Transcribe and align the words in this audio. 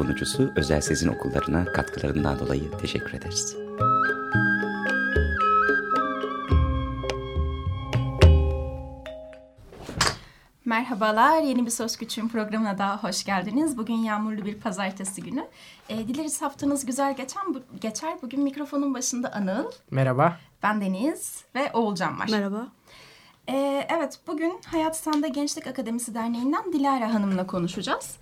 Sunucusu 0.00 0.52
Özel 0.56 0.80
Sezin 0.80 1.08
Okullarına 1.08 1.72
katkılarından 1.72 2.38
dolayı 2.38 2.70
teşekkür 2.78 3.12
ederiz. 3.12 3.56
Merhabalar, 10.64 11.42
yeni 11.42 11.66
bir 11.66 11.70
Söz 11.70 11.96
Küçüğün 11.96 12.28
programına 12.28 12.78
daha 12.78 13.02
hoş 13.02 13.24
geldiniz. 13.24 13.78
Bugün 13.78 13.94
yağmurlu 13.94 14.44
bir 14.44 14.60
pazartesi 14.60 15.22
günü. 15.22 15.46
E, 15.88 16.08
dileriz 16.08 16.42
haftanız 16.42 16.86
güzel 16.86 17.16
geçen, 17.16 17.54
bu, 17.54 17.62
geçer. 17.80 18.18
Bugün 18.22 18.40
mikrofonun 18.40 18.94
başında 18.94 19.32
Anıl. 19.32 19.70
Merhaba. 19.90 20.38
Ben 20.62 20.80
Deniz 20.80 21.44
ve 21.54 21.70
Oğulcan 21.72 22.18
var. 22.18 22.28
Merhaba. 22.30 22.68
E, 23.48 23.86
evet, 23.88 24.18
bugün 24.26 24.60
Hayat 24.66 24.96
Sende 24.96 25.28
Gençlik 25.28 25.66
Akademisi 25.66 26.14
Derneği'nden 26.14 26.72
Dilara 26.72 27.14
Hanım'la 27.14 27.46
konuşacağız. 27.46 28.16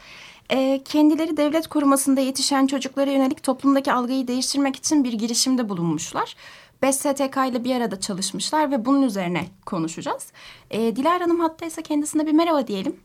E, 0.51 0.81
kendileri 0.85 1.37
devlet 1.37 1.67
korumasında 1.67 2.21
yetişen 2.21 2.67
çocuklara 2.67 3.11
yönelik 3.11 3.43
toplumdaki 3.43 3.93
algıyı 3.93 4.29
değiştirmek 4.29 4.77
için 4.77 5.05
bir 5.05 5.13
girişimde 5.13 5.69
bulunmuşlar. 5.69 6.37
5 6.83 6.95
STK 6.95 7.37
ile 7.37 7.65
bir 7.65 7.77
arada 7.77 8.01
çalışmışlar 8.01 8.71
ve 8.71 8.85
bunun 8.85 9.03
üzerine 9.03 9.45
konuşacağız. 9.67 10.33
E, 10.71 10.97
Dilara 10.97 11.25
Hanım 11.25 11.41
hattaysa 11.41 11.83
kendisine 11.83 12.27
bir 12.27 12.33
merhaba 12.33 12.67
diyelim. 12.67 13.01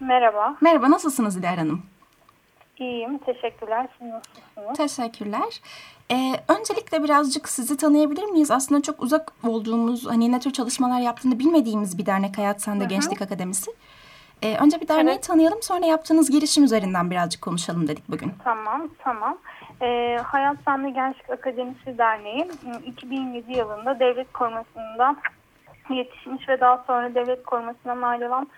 Merhaba. 0.00 0.56
Merhaba, 0.60 0.90
nasılsınız 0.90 1.38
Dilara 1.38 1.60
Hanım? 1.60 1.82
İyiyim, 2.78 3.18
teşekkürler. 3.18 3.88
Siz 3.98 4.08
nasılsınız? 4.08 4.76
Teşekkürler. 4.76 5.60
Ee, 6.10 6.34
öncelikle 6.48 7.02
birazcık 7.04 7.48
sizi 7.48 7.76
tanıyabilir 7.76 8.24
miyiz? 8.24 8.50
Aslında 8.50 8.82
çok 8.82 9.02
uzak 9.02 9.32
olduğumuz, 9.46 10.06
hani 10.06 10.32
ne 10.32 10.40
tür 10.40 10.52
çalışmalar 10.52 11.00
yaptığını 11.00 11.38
bilmediğimiz 11.38 11.98
bir 11.98 12.06
dernek 12.06 12.38
Hayat 12.38 12.62
Sende 12.62 12.84
Gençlik 12.84 13.22
Akademisi. 13.22 13.70
Ee, 14.42 14.56
önce 14.64 14.80
bir 14.80 14.88
derneği 14.88 15.14
Evet. 15.14 15.22
tanıyalım, 15.22 15.62
sonra 15.62 15.86
yaptığınız 15.86 16.30
girişim 16.30 16.64
üzerinden 16.64 17.10
birazcık 17.10 17.42
konuşalım 17.42 17.88
dedik 17.88 18.08
bugün. 18.08 18.32
Tamam, 18.44 18.88
tamam. 19.04 19.38
Ee, 19.82 20.18
Hayat 20.24 20.56
Sende 20.64 20.90
Gençlik 20.90 21.30
Akademisi 21.30 21.98
Derneği 21.98 22.42
ıı, 22.66 22.80
2007 22.86 23.52
yılında 23.52 24.00
devlet 24.00 24.32
korumasında 24.32 25.16
yetişmiş 25.90 26.48
ve 26.48 26.60
daha 26.60 26.84
sonra 26.86 27.14
devlet 27.14 27.42
korumasından 27.42 28.02
ayrılan 28.02 28.48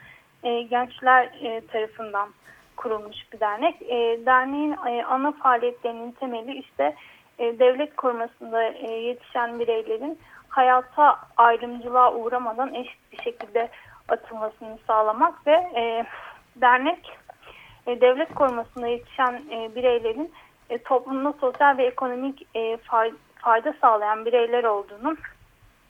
e, 0.43 0.63
gençler 0.63 1.25
e, 1.43 1.61
tarafından 1.67 2.29
kurulmuş 2.77 3.17
bir 3.33 3.41
dernek. 3.41 3.83
E, 3.83 4.27
derneğin 4.27 4.77
e, 4.89 5.05
ana 5.05 5.33
faaliyetlerinin 5.33 6.13
temeli 6.13 6.59
işte 6.59 6.95
e, 7.39 7.59
devlet 7.59 7.97
korumasında 7.97 8.63
e, 8.65 8.93
yetişen 8.93 9.59
bireylerin 9.61 10.19
hayata 10.49 11.19
ayrımcılığa 11.37 12.15
uğramadan 12.15 12.75
eşit 12.75 13.13
bir 13.13 13.23
şekilde 13.23 13.69
atılmasını 14.13 14.79
sağlamak 14.87 15.47
ve 15.47 15.53
e, 15.53 16.07
dernek 16.57 17.19
e, 17.87 18.01
devlet 18.01 18.35
korumasında 18.35 18.87
yetişen 18.87 19.43
e, 19.51 19.75
bireylerin 19.75 20.33
e, 20.71 20.79
toplumda 20.79 21.33
sosyal 21.41 21.79
ve 21.79 21.87
ekonomik 21.87 22.43
e, 22.55 22.61
fay- 22.77 23.15
fayda 23.37 23.75
sağlayan 23.81 24.25
bireyler 24.25 24.65
olduğunu 24.65 25.17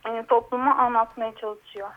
e, 0.09 0.23
topluma 0.23 0.75
anlatmaya 0.75 1.35
çalışıyor. 1.35 1.89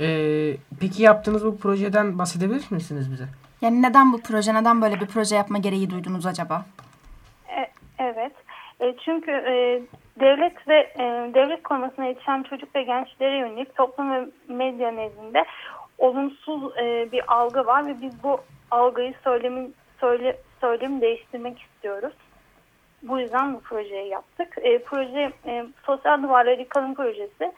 Ee, 0.00 0.56
peki 0.80 1.02
yaptığınız 1.02 1.44
bu 1.46 1.58
projeden 1.58 2.18
bahsedebilir 2.18 2.64
misiniz 2.70 3.12
bize? 3.12 3.24
Yani 3.60 3.82
neden 3.82 4.12
bu 4.12 4.20
proje, 4.20 4.54
neden 4.54 4.82
böyle 4.82 5.00
bir 5.00 5.06
proje 5.06 5.36
yapma 5.36 5.58
gereği 5.58 5.90
duydunuz 5.90 6.26
acaba? 6.26 6.64
E, 7.48 7.70
evet. 7.98 8.32
E, 8.80 8.94
çünkü 9.04 9.30
e, 9.30 9.82
devlet 10.22 10.68
ve 10.68 10.92
e, 10.98 11.34
devlet 11.34 11.62
korumasına 11.62 12.04
yetişen 12.04 12.42
çocuk 12.42 12.74
ve 12.74 12.82
gençlere 12.82 13.38
yönelik 13.38 13.76
toplum 13.76 14.12
ve 14.12 14.26
medya 14.48 14.90
nezdinde 14.90 15.44
olumsuz 15.98 16.76
e, 16.78 17.12
bir 17.12 17.22
algı 17.34 17.66
var 17.66 17.86
ve 17.86 18.00
biz 18.02 18.22
bu 18.22 18.40
algıyı 18.70 19.14
söylemin 19.24 19.74
söyle, 20.00 20.36
söylemi 20.60 21.00
değiştirmek 21.00 21.60
istiyoruz. 21.60 22.12
Bu 23.02 23.20
yüzden 23.20 23.54
bu 23.54 23.60
projeyi 23.60 24.08
yaptık. 24.08 24.58
E, 24.62 24.78
proje 24.78 25.32
e, 25.46 25.66
Sosyal 25.86 26.22
Duvarlar 26.22 26.58
Yıkalım 26.58 26.94
projesi 26.94 27.52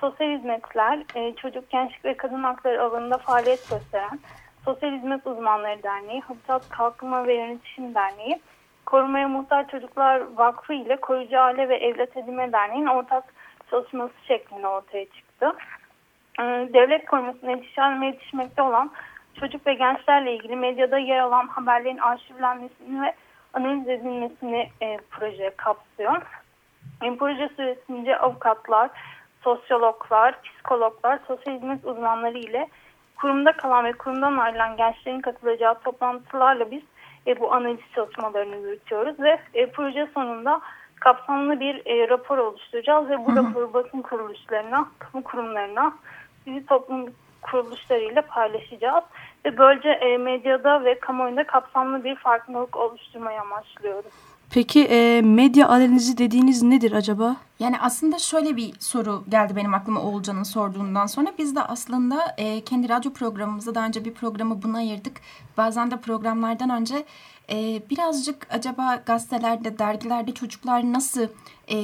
sosyal 0.00 0.38
hizmetler, 0.38 1.02
e, 1.14 1.34
çocuk, 1.34 1.70
gençlik 1.70 2.04
ve 2.04 2.16
kadın 2.16 2.42
hakları 2.42 2.82
alanında 2.82 3.18
faaliyet 3.18 3.70
gösteren 3.70 4.20
Sosyal 4.64 4.92
Hizmet 4.92 5.26
Uzmanları 5.26 5.82
Derneği, 5.82 6.20
Habitat 6.20 6.68
Kalkınma 6.68 7.26
ve 7.26 7.34
Yönetişim 7.34 7.94
Derneği, 7.94 8.40
Korumaya 8.90 9.28
Muhtaç 9.28 9.70
Çocuklar 9.70 10.22
Vakfı 10.36 10.72
ile 10.72 10.96
Koruyucu 10.96 11.40
Aile 11.40 11.68
ve 11.68 11.76
Evlat 11.76 12.16
Edinme 12.16 12.52
Derneği'nin 12.52 12.86
ortak 12.86 13.24
çalışması 13.70 14.12
şeklinde 14.28 14.68
ortaya 14.68 15.04
çıktı. 15.04 15.52
Ee, 16.40 16.42
Devlet 16.72 17.06
korumasına 17.06 17.50
yetişen 17.50 18.02
ve 18.02 18.06
yetişmekte 18.06 18.62
olan 18.62 18.90
çocuk 19.40 19.66
ve 19.66 19.74
gençlerle 19.74 20.34
ilgili 20.34 20.56
medyada 20.56 20.98
yer 20.98 21.18
alan 21.18 21.46
haberlerin 21.46 21.98
arşivlenmesini 21.98 23.02
ve 23.02 23.14
analiz 23.54 23.88
edilmesini 23.88 24.70
e, 24.82 24.98
proje 25.10 25.50
kapsıyor. 25.56 26.22
E, 27.02 27.16
proje 27.16 27.48
süresince 27.56 28.18
avukatlar, 28.18 28.90
sosyologlar, 29.42 30.42
psikologlar, 30.42 31.18
sosyal 31.26 31.54
hizmet 31.54 31.84
uzmanları 31.84 32.38
ile 32.38 32.68
kurumda 33.16 33.52
kalan 33.52 33.84
ve 33.84 33.92
kurumdan 33.92 34.38
ayrılan 34.38 34.76
gençlerin 34.76 35.20
katılacağı 35.20 35.80
toplantılarla 35.80 36.70
biz 36.70 36.82
e, 37.26 37.40
bu 37.40 37.54
analiz 37.54 37.80
çalışmalarını 37.94 38.56
yürütüyoruz 38.56 39.20
ve 39.20 39.40
e, 39.54 39.70
proje 39.70 40.08
sonunda 40.14 40.60
kapsamlı 41.00 41.60
bir 41.60 41.86
e, 41.86 42.08
rapor 42.08 42.38
oluşturacağız 42.38 43.10
ve 43.10 43.26
bu 43.26 43.36
raporu 43.36 43.74
basın 43.74 44.02
kuruluşlarına, 44.02 44.88
kamu 44.98 45.24
kurumlarına, 45.24 45.92
sivil 46.44 46.66
toplum 46.66 47.06
kuruluşlarıyla 47.42 48.22
paylaşacağız 48.22 49.04
ve 49.44 49.58
böylece 49.58 49.88
e, 49.88 50.18
medyada 50.18 50.84
ve 50.84 50.98
kamuoyunda 50.98 51.46
kapsamlı 51.46 52.04
bir 52.04 52.16
farkındalık 52.16 52.76
oluşturmayı 52.76 53.40
amaçlıyoruz. 53.40 54.29
Peki 54.50 54.80
e, 54.80 55.22
medya 55.22 55.68
analizi 55.68 56.18
dediğiniz 56.18 56.62
nedir 56.62 56.92
acaba? 56.92 57.36
Yani 57.58 57.80
aslında 57.80 58.18
şöyle 58.18 58.56
bir 58.56 58.72
soru 58.78 59.24
geldi 59.28 59.56
benim 59.56 59.74
aklıma 59.74 60.00
Oğulcan'ın 60.00 60.42
sorduğundan 60.42 61.06
sonra. 61.06 61.32
Biz 61.38 61.56
de 61.56 61.62
aslında 61.62 62.34
e, 62.38 62.64
kendi 62.64 62.88
radyo 62.88 63.12
programımızda 63.12 63.74
daha 63.74 63.86
önce 63.86 64.04
bir 64.04 64.14
programı 64.14 64.62
buna 64.62 64.78
ayırdık. 64.78 65.20
Bazen 65.56 65.90
de 65.90 65.96
programlardan 65.96 66.70
önce 66.70 67.04
e, 67.50 67.82
birazcık 67.90 68.46
acaba 68.50 69.02
gazetelerde, 69.06 69.78
dergilerde 69.78 70.34
çocuklar 70.34 70.92
nasıl, 70.92 71.26
e, 71.70 71.76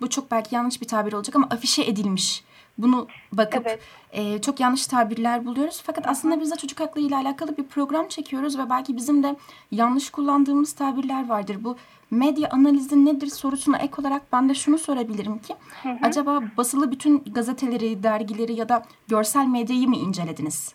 bu 0.00 0.10
çok 0.10 0.30
belki 0.30 0.54
yanlış 0.54 0.80
bir 0.80 0.88
tabir 0.88 1.12
olacak 1.12 1.36
ama 1.36 1.46
afişe 1.50 1.82
edilmiş. 1.82 2.44
Bunu 2.78 3.06
bakıp 3.32 3.66
Evet. 3.66 3.80
e, 4.12 4.40
çok 4.40 4.60
yanlış 4.60 4.86
tabirler 4.86 5.46
buluyoruz. 5.46 5.82
Fakat 5.86 6.08
aslında 6.08 6.40
biz 6.40 6.50
de 6.50 6.56
çocuk 6.56 6.80
hakları 6.80 7.04
ile 7.04 7.16
alakalı 7.16 7.56
bir 7.56 7.64
program 7.64 8.08
çekiyoruz 8.08 8.58
ve 8.58 8.70
belki 8.70 8.96
bizim 8.96 9.22
de 9.22 9.36
yanlış 9.70 10.10
kullandığımız 10.10 10.72
tabirler 10.72 11.28
vardır. 11.28 11.56
Bu 11.64 11.76
medya 12.10 12.48
analizi 12.50 13.04
nedir 13.04 13.26
sorusuna 13.26 13.78
ek 13.78 13.92
olarak 13.98 14.32
ben 14.32 14.48
de 14.48 14.54
şunu 14.54 14.78
sorabilirim 14.78 15.38
ki 15.38 15.54
acaba 16.02 16.40
basılı 16.56 16.90
bütün 16.90 17.24
gazeteleri, 17.34 18.02
dergileri 18.02 18.52
ya 18.54 18.68
da 18.68 18.82
görsel 19.08 19.46
medyayı 19.46 19.88
mı 19.88 19.96
incelediniz? 19.96 20.74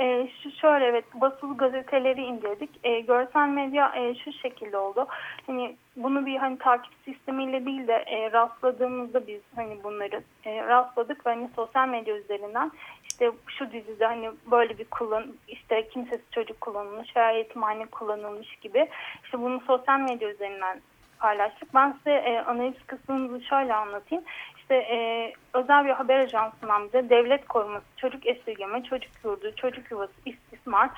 E, 0.00 0.28
şu 0.42 0.50
şöyle 0.50 0.84
evet 0.84 1.04
basılı 1.14 1.56
gazeteleri 1.56 2.22
inceledik. 2.22 2.70
E, 2.84 3.00
görsel 3.00 3.48
medya 3.48 3.92
e, 3.96 4.14
şu 4.14 4.32
şekilde 4.32 4.76
oldu. 4.78 5.06
Hani 5.46 5.76
bunu 5.96 6.26
bir 6.26 6.36
hani 6.36 6.58
takip 6.58 6.92
sistemiyle 7.04 7.66
değil 7.66 7.86
de 7.86 8.04
e, 8.06 8.32
rastladığımızda 8.32 9.26
biz 9.26 9.40
hani 9.56 9.84
bunları 9.84 10.22
e, 10.44 10.66
rastladık 10.66 11.26
ve 11.26 11.30
hani 11.30 11.48
sosyal 11.56 11.88
medya 11.88 12.16
üzerinden 12.16 12.72
işte 13.10 13.30
şu 13.46 13.72
dizide 13.72 14.06
hani 14.06 14.30
böyle 14.50 14.78
bir 14.78 14.84
kullan 14.84 15.26
işte 15.48 15.88
kimsesiz 15.88 16.30
çocuk 16.30 16.60
kullanılmış 16.60 17.16
veya 17.16 17.30
yetimhane 17.30 17.86
kullanılmış 17.86 18.56
gibi 18.56 18.88
işte 19.24 19.40
bunu 19.40 19.60
sosyal 19.60 20.00
medya 20.00 20.30
üzerinden 20.30 20.80
paylaştık. 21.18 21.74
Ben 21.74 21.92
size 21.92 22.10
e, 22.12 22.38
analiz 22.38 22.86
kısmını 22.86 23.42
şöyle 23.42 23.74
anlatayım. 23.74 24.24
İşte 24.70 24.94
e, 24.94 25.32
özel 25.54 25.84
bir 25.84 25.90
haber 25.90 26.18
ajansından 26.18 26.84
bize 26.84 27.10
devlet 27.10 27.48
koruması, 27.48 27.84
çocuk 27.96 28.26
esirgeme, 28.26 28.82
çocuk 28.82 29.10
yurdu, 29.24 29.52
çocuk 29.56 29.90
yuvası, 29.90 30.12
istismar, 30.26 30.90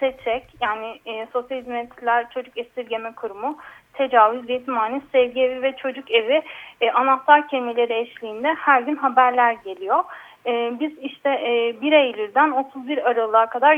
SEÇEK 0.00 0.44
yani 0.60 1.00
e, 1.06 1.26
Sosyal 1.32 1.58
Hizmetler 1.58 2.30
Çocuk 2.30 2.58
Esirgeme 2.58 3.12
Kurumu, 3.12 3.58
tecavüz, 3.92 4.50
yetimhane, 4.50 5.00
sevgi 5.12 5.40
evi 5.40 5.62
ve 5.62 5.76
çocuk 5.76 6.10
evi 6.10 6.42
e, 6.80 6.90
anahtar 6.90 7.48
kelimeleri 7.48 7.94
eşliğinde 7.94 8.54
her 8.54 8.82
gün 8.82 8.96
haberler 8.96 9.52
geliyor. 9.52 10.04
E, 10.46 10.72
biz 10.80 10.98
işte 10.98 11.30
e, 11.30 11.80
1 11.80 11.92
Eylül'den 11.92 12.50
31 12.50 13.10
Aralık'a 13.10 13.46
kadar 13.46 13.74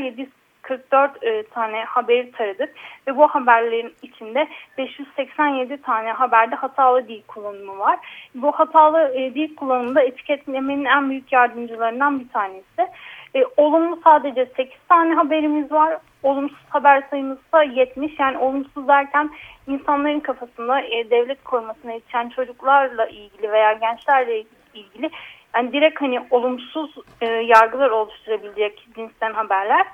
744 0.69 1.23
e, 1.23 1.43
tane 1.43 1.83
haberi 1.83 2.31
taradık 2.31 2.69
ve 3.07 3.17
bu 3.17 3.27
haberlerin 3.27 3.93
içinde 4.01 4.47
587 4.77 5.81
tane 5.81 6.11
haberde 6.11 6.55
hatalı 6.55 7.07
dil 7.07 7.21
kullanımı 7.27 7.79
var. 7.79 7.99
Bu 8.35 8.51
hatalı 8.51 9.13
e, 9.15 9.35
dil 9.35 9.55
kullanımında 9.55 10.01
etiketlemenin 10.01 10.85
en 10.85 11.09
büyük 11.09 11.31
yardımcılarından 11.31 12.19
bir 12.19 12.29
tanesi. 12.29 12.91
E, 13.35 13.45
olumlu 13.57 13.99
sadece 14.03 14.45
8 14.45 14.73
tane 14.89 15.13
haberimiz 15.13 15.71
var. 15.71 15.97
Olumsuz 16.23 16.65
haber 16.69 17.03
sayımız 17.09 17.37
ise 17.37 17.79
70. 17.79 18.19
Yani 18.19 18.37
olumsuz 18.37 18.87
derken 18.87 19.29
insanların 19.67 20.19
kafasında 20.19 20.81
e, 20.81 21.09
devlet 21.09 21.43
korumasına 21.43 21.91
yetişen 21.91 22.29
çocuklarla 22.29 23.07
ilgili 23.07 23.51
veya 23.51 23.73
gençlerle 23.73 24.43
ilgili 24.73 25.09
yani 25.55 25.73
direkt 25.73 26.01
hani 26.01 26.19
olumsuz 26.29 26.95
e, 27.21 27.25
yargılar 27.27 27.89
oluşturabilecek 27.89 28.87
cinsten 28.95 29.33
haberler. 29.33 29.85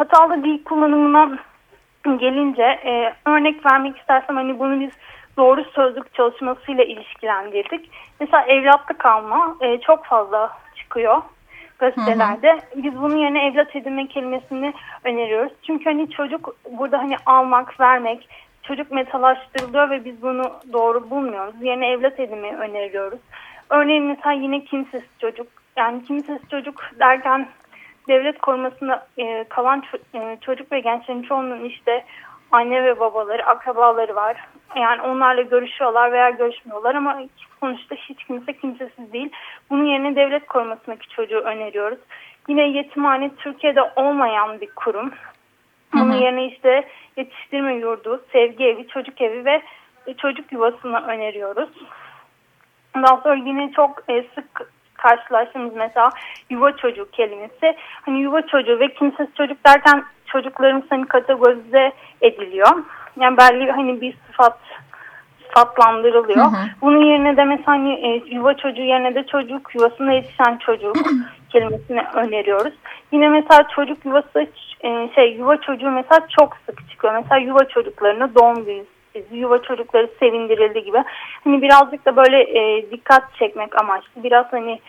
Hatalı 0.00 0.44
dil 0.44 0.64
kullanımına 0.64 1.38
gelince 2.04 2.62
e, 2.62 3.14
örnek 3.26 3.66
vermek 3.66 3.98
istersem 3.98 4.36
hani 4.36 4.58
bunu 4.58 4.80
biz 4.80 4.90
doğru 5.36 5.64
sözlük 5.64 6.14
çalışmasıyla 6.14 6.84
ilişkilendirdik. 6.84 7.90
Mesela 8.20 8.42
evlatlık 8.42 9.06
alma 9.06 9.56
e, 9.60 9.80
çok 9.80 10.04
fazla 10.04 10.52
çıkıyor 10.76 11.22
gazetelerde. 11.78 12.52
Hı 12.52 12.56
hı. 12.56 12.82
Biz 12.82 13.00
bunun 13.02 13.16
yerine 13.16 13.46
evlat 13.46 13.76
edinme 13.76 14.06
kelimesini 14.06 14.72
öneriyoruz. 15.04 15.52
Çünkü 15.66 15.84
hani 15.84 16.10
çocuk 16.10 16.56
burada 16.70 16.98
hani 16.98 17.16
almak, 17.26 17.80
vermek, 17.80 18.28
çocuk 18.62 18.90
metalaştırılıyor 18.90 19.90
ve 19.90 20.04
biz 20.04 20.22
bunu 20.22 20.52
doğru 20.72 21.10
bulmuyoruz. 21.10 21.62
Yerine 21.62 21.88
evlat 21.88 22.20
edinmeyi 22.20 22.54
öneriyoruz. 22.54 23.20
Örneğin 23.70 24.04
mesela 24.04 24.32
yine 24.32 24.64
kimsesiz 24.64 25.18
çocuk. 25.18 25.46
Yani 25.76 26.04
kimsesiz 26.04 26.48
çocuk 26.50 26.90
derken 26.98 27.48
devlet 28.08 28.38
korumasında 28.38 29.06
e, 29.18 29.44
kalan 29.48 29.84
e, 30.14 30.38
çocuk 30.40 30.72
ve 30.72 30.80
gençlerin 30.80 31.22
çoğunun 31.22 31.64
işte 31.64 32.04
anne 32.52 32.84
ve 32.84 33.00
babaları, 33.00 33.46
akrabaları 33.46 34.14
var. 34.14 34.36
Yani 34.76 35.02
onlarla 35.02 35.42
görüşüyorlar 35.42 36.12
veya 36.12 36.30
görüşmüyorlar 36.30 36.94
ama 36.94 37.22
sonuçta 37.60 37.94
hiç 37.94 38.24
kimse 38.24 38.52
kimsesiz 38.52 39.12
değil. 39.12 39.30
Bunun 39.70 39.84
yerine 39.84 40.16
devlet 40.16 40.46
korumasındaki 40.46 41.08
çocuğu 41.08 41.38
öneriyoruz. 41.38 41.98
Yine 42.48 42.68
yetimhane 42.68 43.30
Türkiye'de 43.36 43.82
olmayan 43.96 44.60
bir 44.60 44.70
kurum. 44.70 45.10
Bunun 45.92 46.12
yerine 46.12 46.46
işte 46.46 46.88
yetiştirme 47.16 47.74
yurdu, 47.74 48.24
sevgi 48.32 48.64
evi, 48.64 48.88
çocuk 48.88 49.20
evi 49.20 49.44
ve 49.44 49.62
çocuk 50.18 50.52
yuvasını 50.52 51.06
öneriyoruz. 51.06 51.70
Daha 52.94 53.16
sonra 53.16 53.34
yine 53.34 53.72
çok 53.72 54.02
e, 54.08 54.24
sık 54.34 54.72
karşılaştığımız 55.02 55.74
mesela 55.74 56.10
yuva 56.50 56.76
çocuğu 56.76 57.10
kelimesi. 57.10 57.76
Hani 58.02 58.20
yuva 58.20 58.42
çocuğu 58.42 58.80
ve 58.80 58.94
kimsesiz 58.94 59.34
çocuk 59.34 59.66
derken 59.66 60.04
çocuklarımız 60.26 60.84
hani 60.90 61.06
kategorize 61.06 61.92
ediliyor. 62.20 62.68
Yani 63.20 63.36
belli 63.36 63.70
hani 63.70 64.00
bir 64.00 64.14
sıfat 64.26 64.58
sıfatlandırılıyor. 65.46 66.44
Hı 66.44 66.56
hı. 66.56 66.66
Bunun 66.82 67.06
yerine 67.06 67.36
de 67.36 67.44
mesela 67.44 67.72
hani 67.72 67.92
e, 67.92 68.34
yuva 68.34 68.54
çocuğu 68.54 68.82
yerine 68.82 69.14
de 69.14 69.26
çocuk 69.26 69.74
yuvasında 69.74 70.12
yetişen 70.12 70.56
çocuk 70.56 70.96
kelimesini 71.52 72.02
öneriyoruz. 72.14 72.74
Yine 73.12 73.28
mesela 73.28 73.68
çocuk 73.74 74.04
yuvası 74.04 74.46
e, 74.84 75.10
şey 75.14 75.32
yuva 75.32 75.56
çocuğu 75.56 75.90
mesela 75.90 76.26
çok 76.38 76.56
sık 76.66 76.90
çıkıyor. 76.90 77.14
Mesela 77.14 77.38
yuva 77.38 77.64
çocuklarına 77.68 78.34
doğum 78.34 78.64
günü 78.64 78.84
yuva 79.32 79.62
çocukları 79.62 80.08
sevindirildi 80.20 80.84
gibi. 80.84 81.04
Hani 81.44 81.62
birazcık 81.62 82.06
da 82.06 82.16
böyle 82.16 82.42
e, 82.42 82.90
dikkat 82.90 83.34
çekmek 83.34 83.80
amaçlı. 83.80 84.22
Biraz 84.24 84.52
hani 84.52 84.80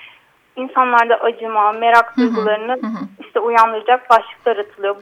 insanlarda 0.56 1.15
acıma, 1.15 1.71
merak 1.71 2.18
duygularını 2.18 2.79
işte 3.19 3.39
uyandıracak 3.39 4.09
başlıklar 4.09 4.57
atılıyor 4.57 4.95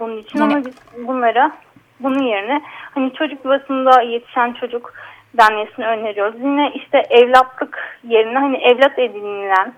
bunun 0.00 0.16
için 0.16 0.38
yani, 0.38 0.54
ama 0.54 0.64
biz 0.64 1.06
bunlara 1.06 1.52
bunun 2.00 2.22
yerine 2.22 2.62
hani 2.94 3.12
çocuk 3.12 3.44
yuvasında 3.44 4.02
yetişen 4.02 4.52
çocuk 4.52 4.92
denmesini 5.34 5.86
öneriyoruz. 5.86 6.40
Yine 6.40 6.72
işte 6.74 7.02
evlatlık 7.10 7.98
yerine 8.08 8.38
hani 8.38 8.56
evlat 8.56 8.98
edinilen 8.98 9.72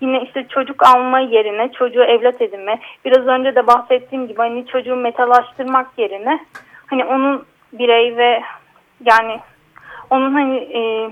yine 0.00 0.22
işte 0.22 0.46
çocuk 0.48 0.86
alma 0.86 1.20
yerine 1.20 1.72
çocuğu 1.72 2.02
evlat 2.02 2.42
edinme. 2.42 2.78
Biraz 3.04 3.26
önce 3.26 3.54
de 3.54 3.66
bahsettiğim 3.66 4.28
gibi 4.28 4.38
hani 4.38 4.66
çocuğu 4.66 4.96
metalaştırmak 4.96 5.86
yerine 5.96 6.40
hani 6.86 7.04
onun 7.04 7.44
birey 7.72 8.16
ve 8.16 8.42
yani 9.04 9.40
onun 10.10 10.34
hani 10.34 10.56
e, 10.56 11.10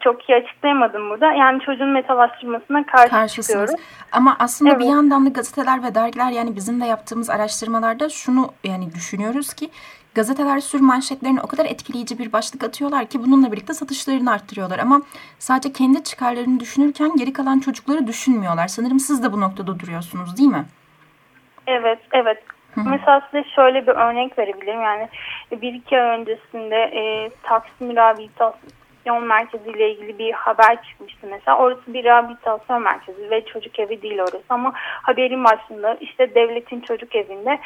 çok 0.00 0.28
iyi 0.28 0.36
açıklayamadım 0.36 1.10
burada. 1.10 1.32
Yani 1.32 1.60
çocuğun 1.60 1.88
metalaştırmasına 1.88 2.86
karşı 2.86 3.10
Karşısınız. 3.10 3.46
çıkıyoruz. 3.46 3.74
Ama 4.12 4.36
aslında 4.38 4.70
evet. 4.70 4.80
bir 4.80 4.86
yandan 4.86 5.26
da 5.26 5.30
gazeteler 5.30 5.82
ve 5.82 5.94
dergiler 5.94 6.30
yani 6.30 6.56
bizim 6.56 6.80
de 6.80 6.84
yaptığımız 6.84 7.30
araştırmalarda 7.30 8.08
şunu 8.08 8.52
yani 8.64 8.94
düşünüyoruz 8.94 9.54
ki 9.54 9.70
gazeteler 10.14 10.58
sür 10.58 10.80
manşetlerine 10.80 11.40
o 11.40 11.46
kadar 11.46 11.64
etkileyici 11.64 12.18
bir 12.18 12.32
başlık 12.32 12.64
atıyorlar 12.64 13.06
ki 13.06 13.22
bununla 13.22 13.52
birlikte 13.52 13.74
satışlarını 13.74 14.32
arttırıyorlar. 14.32 14.78
Ama 14.78 15.02
sadece 15.38 15.72
kendi 15.72 16.04
çıkarlarını 16.04 16.60
düşünürken 16.60 17.16
geri 17.16 17.32
kalan 17.32 17.60
çocukları 17.60 18.06
düşünmüyorlar. 18.06 18.68
Sanırım 18.68 19.00
siz 19.00 19.22
de 19.22 19.32
bu 19.32 19.40
noktada 19.40 19.80
duruyorsunuz 19.80 20.38
değil 20.38 20.50
mi? 20.50 20.64
Evet, 21.66 21.98
evet. 22.12 22.42
Hı. 22.74 22.80
Mesela 22.90 23.28
size 23.30 23.44
şöyle 23.48 23.86
bir 23.86 23.92
örnek 23.92 24.38
verebilirim. 24.38 24.82
Yani 24.82 25.08
bir 25.52 25.72
iki 25.74 26.00
ay 26.00 26.20
öncesinde 26.20 26.76
e, 26.76 27.30
Taksim 27.42 27.96
rehabilitasyon 27.96 29.26
merkezi 29.26 29.70
ile 29.70 29.90
ilgili 29.90 30.18
bir 30.18 30.32
haber 30.32 30.82
çıkmıştı 30.82 31.26
mesela. 31.30 31.58
Orası 31.58 31.94
bir 31.94 32.04
rehabilitasyon 32.04 32.82
merkezi 32.82 33.30
ve 33.30 33.44
çocuk 33.44 33.78
evi 33.78 34.02
değil 34.02 34.18
orası 34.18 34.44
ama 34.48 34.72
haberin 34.76 35.44
başında 35.44 35.94
işte 35.94 36.34
devletin 36.34 36.80
çocuk 36.80 37.14
evinde 37.14 37.58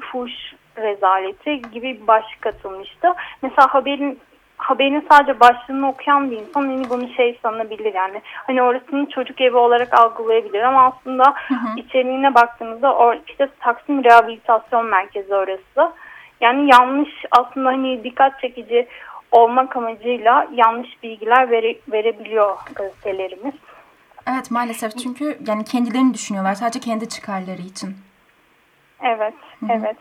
fuş 0.00 0.32
rezaleti 0.76 1.62
gibi 1.62 2.00
bir 2.00 2.06
başlık 2.06 2.46
atılmıştı. 2.46 3.08
Mesela 3.42 3.74
haberin 3.74 4.18
haberin 4.56 5.06
sadece 5.10 5.40
başlığını 5.40 5.88
okuyan 5.88 6.30
bir 6.30 6.36
insan 6.36 6.62
hani 6.62 6.90
bunu 6.90 7.08
şey 7.08 7.38
sanabilir 7.42 7.94
yani 7.94 8.22
hani 8.46 8.62
orasını 8.62 9.08
çocuk 9.10 9.40
evi 9.40 9.56
olarak 9.56 9.94
algılayabilir 9.94 10.62
ama 10.62 10.84
aslında 10.84 11.24
hı 11.48 11.54
hı. 11.54 11.76
içeriğine 11.76 12.34
baktığımızda 12.34 12.94
o 12.96 13.14
işte 13.28 13.48
Taksim 13.60 14.04
Rehabilitasyon 14.04 14.86
Merkezi 14.86 15.34
orası. 15.34 15.92
Yani 16.40 16.70
yanlış 16.72 17.10
aslında 17.30 17.68
hani 17.68 18.04
dikkat 18.04 18.40
çekici 18.40 18.88
olmak 19.32 19.76
amacıyla 19.76 20.48
yanlış 20.52 21.02
bilgiler 21.02 21.50
vere, 21.50 21.76
verebiliyor 21.92 22.56
gazetelerimiz. 22.74 23.54
Evet 24.26 24.50
maalesef 24.50 24.96
çünkü 24.98 25.38
yani 25.46 25.64
kendilerini 25.64 26.14
düşünüyorlar 26.14 26.54
sadece 26.54 26.80
kendi 26.80 27.08
çıkarları 27.08 27.62
için. 27.62 27.96
Evet, 29.02 29.34
Hı 29.60 29.66
-hı. 29.66 29.78
evet. 29.78 29.96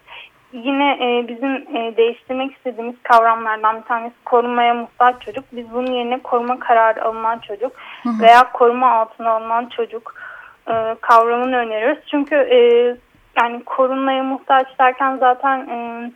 Yine 0.54 0.98
e, 1.02 1.28
bizim 1.28 1.78
e, 1.78 1.98
değiştirmek 1.98 2.58
istediğimiz 2.58 2.96
kavramlardan 3.04 3.78
bir 3.78 3.84
tanesi 3.84 4.16
korumaya 4.26 4.74
muhtaç 4.74 5.22
çocuk. 5.22 5.46
Biz 5.52 5.74
bunun 5.74 5.92
yerine 5.92 6.20
koruma 6.22 6.60
kararı 6.60 7.06
alınan 7.06 7.40
çocuk 7.40 7.72
Hı 8.04 8.10
-hı. 8.10 8.22
veya 8.22 8.52
koruma 8.52 8.92
altına 8.92 9.30
alınan 9.30 9.66
çocuk 9.66 10.16
e, 10.68 10.96
kavramını 11.02 11.56
öneriyoruz. 11.56 12.04
Çünkü 12.12 12.36
e, 12.36 12.58
yani 13.42 13.64
korunmaya 13.64 14.24
muhtaç 14.24 14.68
derken 14.80 15.18
zaten 15.18 15.60
e, 15.60 16.12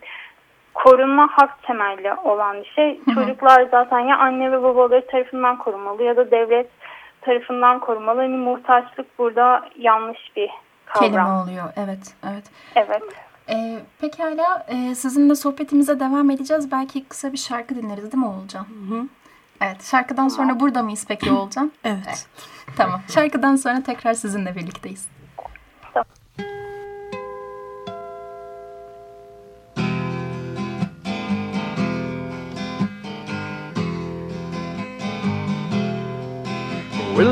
korunma 0.74 1.28
hak 1.32 1.62
temelli 1.62 2.12
olan 2.14 2.56
bir 2.56 2.72
şey. 2.74 3.00
Hı 3.04 3.10
hı. 3.10 3.14
Çocuklar 3.14 3.66
zaten 3.70 4.00
ya 4.00 4.18
anne 4.18 4.52
ve 4.52 4.62
babaları 4.62 5.06
tarafından 5.06 5.58
korumalı 5.58 6.02
ya 6.02 6.16
da 6.16 6.30
devlet 6.30 6.66
tarafından 7.20 7.78
korumalı. 7.78 8.20
Hani 8.20 8.36
muhtaçlık 8.36 9.18
burada 9.18 9.68
yanlış 9.78 10.36
bir 10.36 10.50
kavram. 10.86 11.10
Kelime 11.10 11.30
oluyor. 11.30 11.64
Evet, 11.76 12.14
evet. 12.30 12.44
Evet. 12.76 13.27
Ee, 13.48 13.80
pekala 14.00 14.66
e, 14.68 14.94
sizinle 14.94 15.34
sohbetimize 15.34 16.00
devam 16.00 16.30
edeceğiz. 16.30 16.70
Belki 16.70 17.04
kısa 17.04 17.32
bir 17.32 17.38
şarkı 17.38 17.74
dinleriz 17.74 18.04
değil 18.04 18.24
mi 18.24 18.26
Oğulcan? 18.26 18.64
Hı 18.64 18.94
hı. 18.94 19.06
Evet 19.60 19.84
şarkıdan 19.84 20.28
sonra 20.28 20.60
burada 20.60 20.82
mıyız 20.82 21.04
peki 21.08 21.32
Oğulcan? 21.32 21.72
evet. 21.84 21.98
evet. 22.06 22.26
Tamam 22.76 23.00
şarkıdan 23.08 23.56
sonra 23.56 23.82
tekrar 23.82 24.14
sizinle 24.14 24.56
birlikteyiz. 24.56 25.06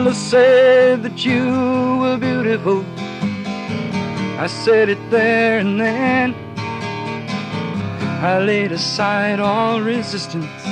I 0.07 0.12
said 0.12 1.02
that 1.02 1.25
you 1.25 1.99
were 2.00 2.17
beautiful. 2.17 2.96
I 4.38 4.47
said 4.47 4.88
it 4.88 4.99
there 5.11 5.59
and 5.59 5.81
then. 5.81 6.35
I 8.23 8.38
laid 8.38 8.73
aside 8.73 9.40
all 9.40 9.81
resistance. 9.81 10.62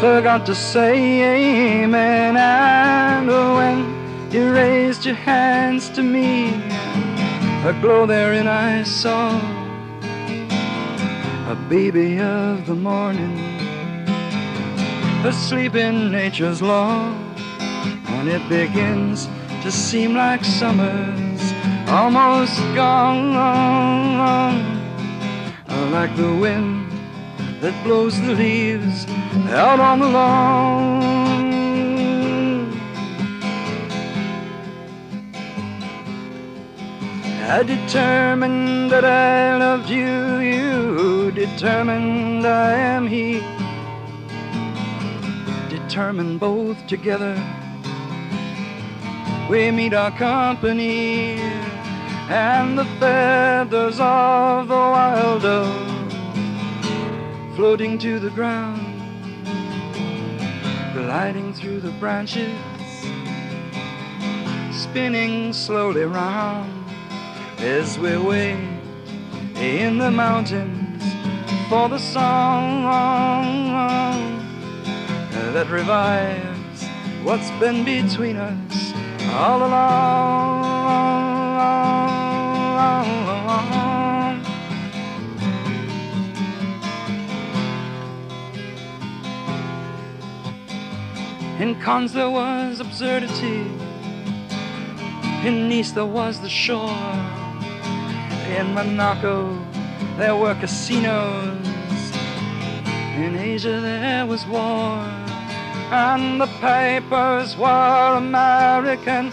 Forgot 0.00 0.46
to 0.46 0.54
say 0.54 1.82
amen. 1.82 2.36
And 2.36 3.28
when 3.28 4.30
you 4.30 4.52
raised 4.52 5.04
your 5.04 5.14
hands 5.14 5.88
to 5.90 6.02
me, 6.02 6.48
a 7.64 7.76
glow 7.80 8.06
therein 8.06 8.46
I 8.46 8.82
saw. 8.82 9.38
A 11.50 11.56
baby 11.68 12.20
of 12.20 12.66
the 12.66 12.74
morning, 12.74 13.38
asleep 15.24 15.74
in 15.74 16.12
nature's 16.12 16.60
law 16.60 17.14
and 18.18 18.28
it 18.28 18.46
begins 18.48 19.26
to 19.62 19.70
seem 19.70 20.14
like 20.14 20.44
summer's 20.44 21.27
almost 21.90 22.58
gone. 22.74 23.32
Like 25.92 26.14
the 26.16 26.34
wind 26.34 26.90
that 27.60 27.74
blows 27.82 28.20
the 28.20 28.34
leaves 28.34 29.06
out 29.48 29.80
on 29.80 29.98
the 30.00 30.08
lawn. 30.08 31.08
I 37.50 37.62
determined 37.62 38.90
that 38.92 39.04
I 39.04 39.56
loved 39.56 39.88
you, 39.88 40.38
you 40.38 41.30
determined 41.32 42.46
I 42.46 42.74
am 42.74 43.06
he. 43.06 43.40
Determined 45.70 46.38
both 46.38 46.86
together 46.86 47.34
we 49.48 49.70
meet 49.70 49.94
our 49.94 50.10
company. 50.10 51.47
And 52.28 52.78
the 52.78 52.84
feathers 53.00 53.98
of 54.00 54.68
the 54.68 54.74
wild 54.74 55.42
dove 55.42 56.12
floating 57.56 57.98
to 57.98 58.18
the 58.18 58.30
ground, 58.30 58.80
gliding 60.92 61.52
through 61.52 61.80
the 61.80 61.90
branches, 61.92 62.54
spinning 64.70 65.52
slowly 65.52 66.04
round 66.04 66.72
as 67.58 67.98
we 67.98 68.16
wait 68.16 68.80
in 69.56 69.98
the 69.98 70.10
mountains 70.10 71.02
for 71.68 71.88
the 71.88 71.98
song 71.98 72.84
that 75.58 75.68
revives 75.70 76.84
what's 77.24 77.50
been 77.58 77.84
between 77.84 78.36
us 78.36 78.92
all 79.32 79.66
along. 79.66 80.67
In 91.58 91.74
Cannes 91.80 92.12
there 92.12 92.30
was 92.30 92.78
absurdity. 92.78 93.66
In 95.44 95.68
Nice 95.68 95.90
there 95.90 96.06
was 96.06 96.40
the 96.40 96.48
shore. 96.48 97.12
In 98.56 98.74
Monaco 98.74 99.58
there 100.16 100.36
were 100.36 100.54
casinos. 100.54 101.66
In 103.16 103.34
Asia 103.36 103.80
there 103.80 104.24
was 104.24 104.46
war. 104.46 105.02
And 105.90 106.40
the 106.40 106.46
papers 106.60 107.56
were 107.56 108.14
American. 108.16 109.32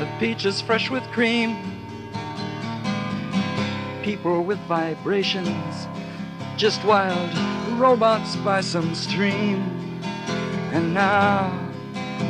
The 0.00 0.08
peaches 0.18 0.60
fresh 0.60 0.90
with 0.90 1.04
cream. 1.12 1.56
People 4.02 4.42
with 4.42 4.58
vibrations. 4.66 5.86
Just 6.56 6.84
wild 6.84 7.30
robots 7.78 8.34
by 8.34 8.60
some 8.60 8.96
stream. 8.96 9.81
And 10.72 10.94
now 10.94 11.52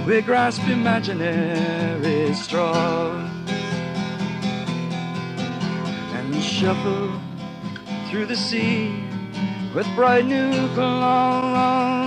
we 0.05 0.21
grasp 0.21 0.67
imaginary 0.67 2.35
straws 2.35 3.31
and 6.13 6.43
shuffle 6.43 7.13
through 8.11 8.27
the 8.27 8.35
sea 8.35 9.05
with 9.73 9.87
bright 9.95 10.27
new 10.27 10.69
clothes. 10.75 12.03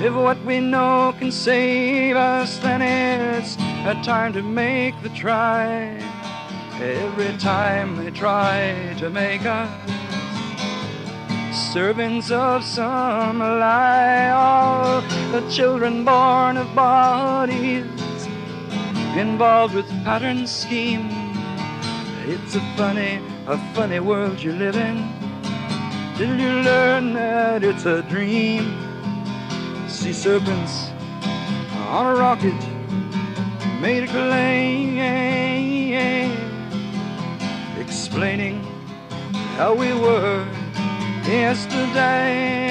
If 0.00 0.12
what 0.12 0.38
we 0.44 0.60
know 0.60 1.14
can 1.18 1.32
save 1.32 2.14
us, 2.14 2.58
then 2.58 2.82
it's 2.82 3.56
a 3.86 3.98
time 4.04 4.34
to 4.34 4.42
make 4.42 4.94
the 5.02 5.08
try. 5.08 6.03
Every 6.80 7.36
time 7.38 7.96
they 7.96 8.10
try 8.10 8.94
to 8.98 9.08
make 9.08 9.46
us 9.46 9.70
servants 11.72 12.32
of 12.32 12.64
some 12.64 13.38
lie, 13.38 14.30
all 14.30 15.00
the 15.30 15.48
children 15.48 16.04
born 16.04 16.56
of 16.56 16.74
bodies 16.74 17.86
involved 19.16 19.74
with 19.74 19.88
pattern 20.02 20.48
scheme. 20.48 21.08
It's 22.26 22.56
a 22.56 22.60
funny, 22.76 23.20
a 23.46 23.56
funny 23.74 24.00
world 24.00 24.42
you 24.42 24.52
live 24.52 24.74
in 24.74 25.08
till 26.16 26.36
you 26.36 26.48
learn 26.62 27.14
that 27.14 27.62
it's 27.62 27.86
a 27.86 28.02
dream. 28.02 28.76
Sea 29.88 30.12
serpents 30.12 30.90
on 31.88 32.06
a 32.06 32.14
rocket 32.18 32.60
made 33.80 34.02
a 34.02 34.06
claim 34.08 34.84
explaining 38.14 38.62
how 39.58 39.74
we 39.74 39.92
were 39.92 40.46
yesterday. 41.26 42.62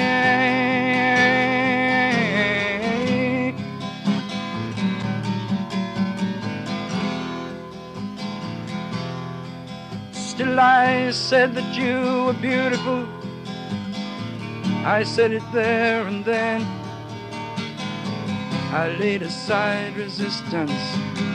Still, 10.12 10.58
I 10.58 11.10
said 11.10 11.54
that 11.56 11.76
you 11.76 12.24
were 12.24 12.32
beautiful. 12.40 13.06
I 14.86 15.02
said 15.04 15.32
it 15.32 15.42
there 15.52 16.06
and 16.06 16.24
then. 16.24 16.62
I 18.72 18.96
laid 18.98 19.20
aside 19.20 19.94
resistance 19.94 21.33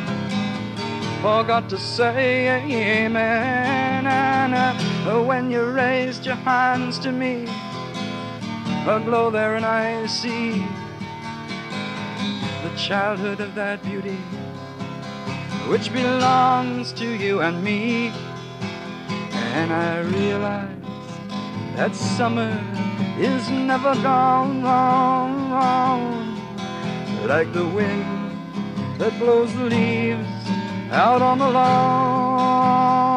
forgot 1.22 1.70
to 1.70 1.78
say 1.78 2.48
amen. 2.48 4.08
And 4.08 4.54
uh, 4.54 5.22
when 5.24 5.52
you 5.52 5.66
raised 5.66 6.26
your 6.26 6.36
hands 6.36 6.98
to 7.00 7.12
me, 7.12 7.46
a 8.88 9.02
glow 9.04 9.30
there, 9.30 9.56
and 9.56 9.66
I 9.66 10.06
see 10.06 10.66
the 12.64 12.74
childhood 12.78 13.42
of 13.42 13.54
that 13.56 13.84
beauty 13.84 14.18
which 15.68 15.92
belongs 15.92 16.94
to 16.94 17.06
you 17.06 17.42
and 17.42 17.64
me. 17.64 18.08
And 19.60 19.74
I 19.74 20.00
realize 20.00 20.78
that 21.76 21.96
summer 21.96 22.52
is 23.20 23.50
never 23.50 23.94
gone, 23.96 24.62
gone 24.62 26.30
like 27.28 27.52
the 27.54 27.66
wind 27.66 29.00
that 29.00 29.18
blows 29.20 29.54
the 29.54 29.66
leaves 29.66 30.39
out 30.92 31.22
on 31.22 31.38
the 31.38 31.50
lawn, 31.50 33.09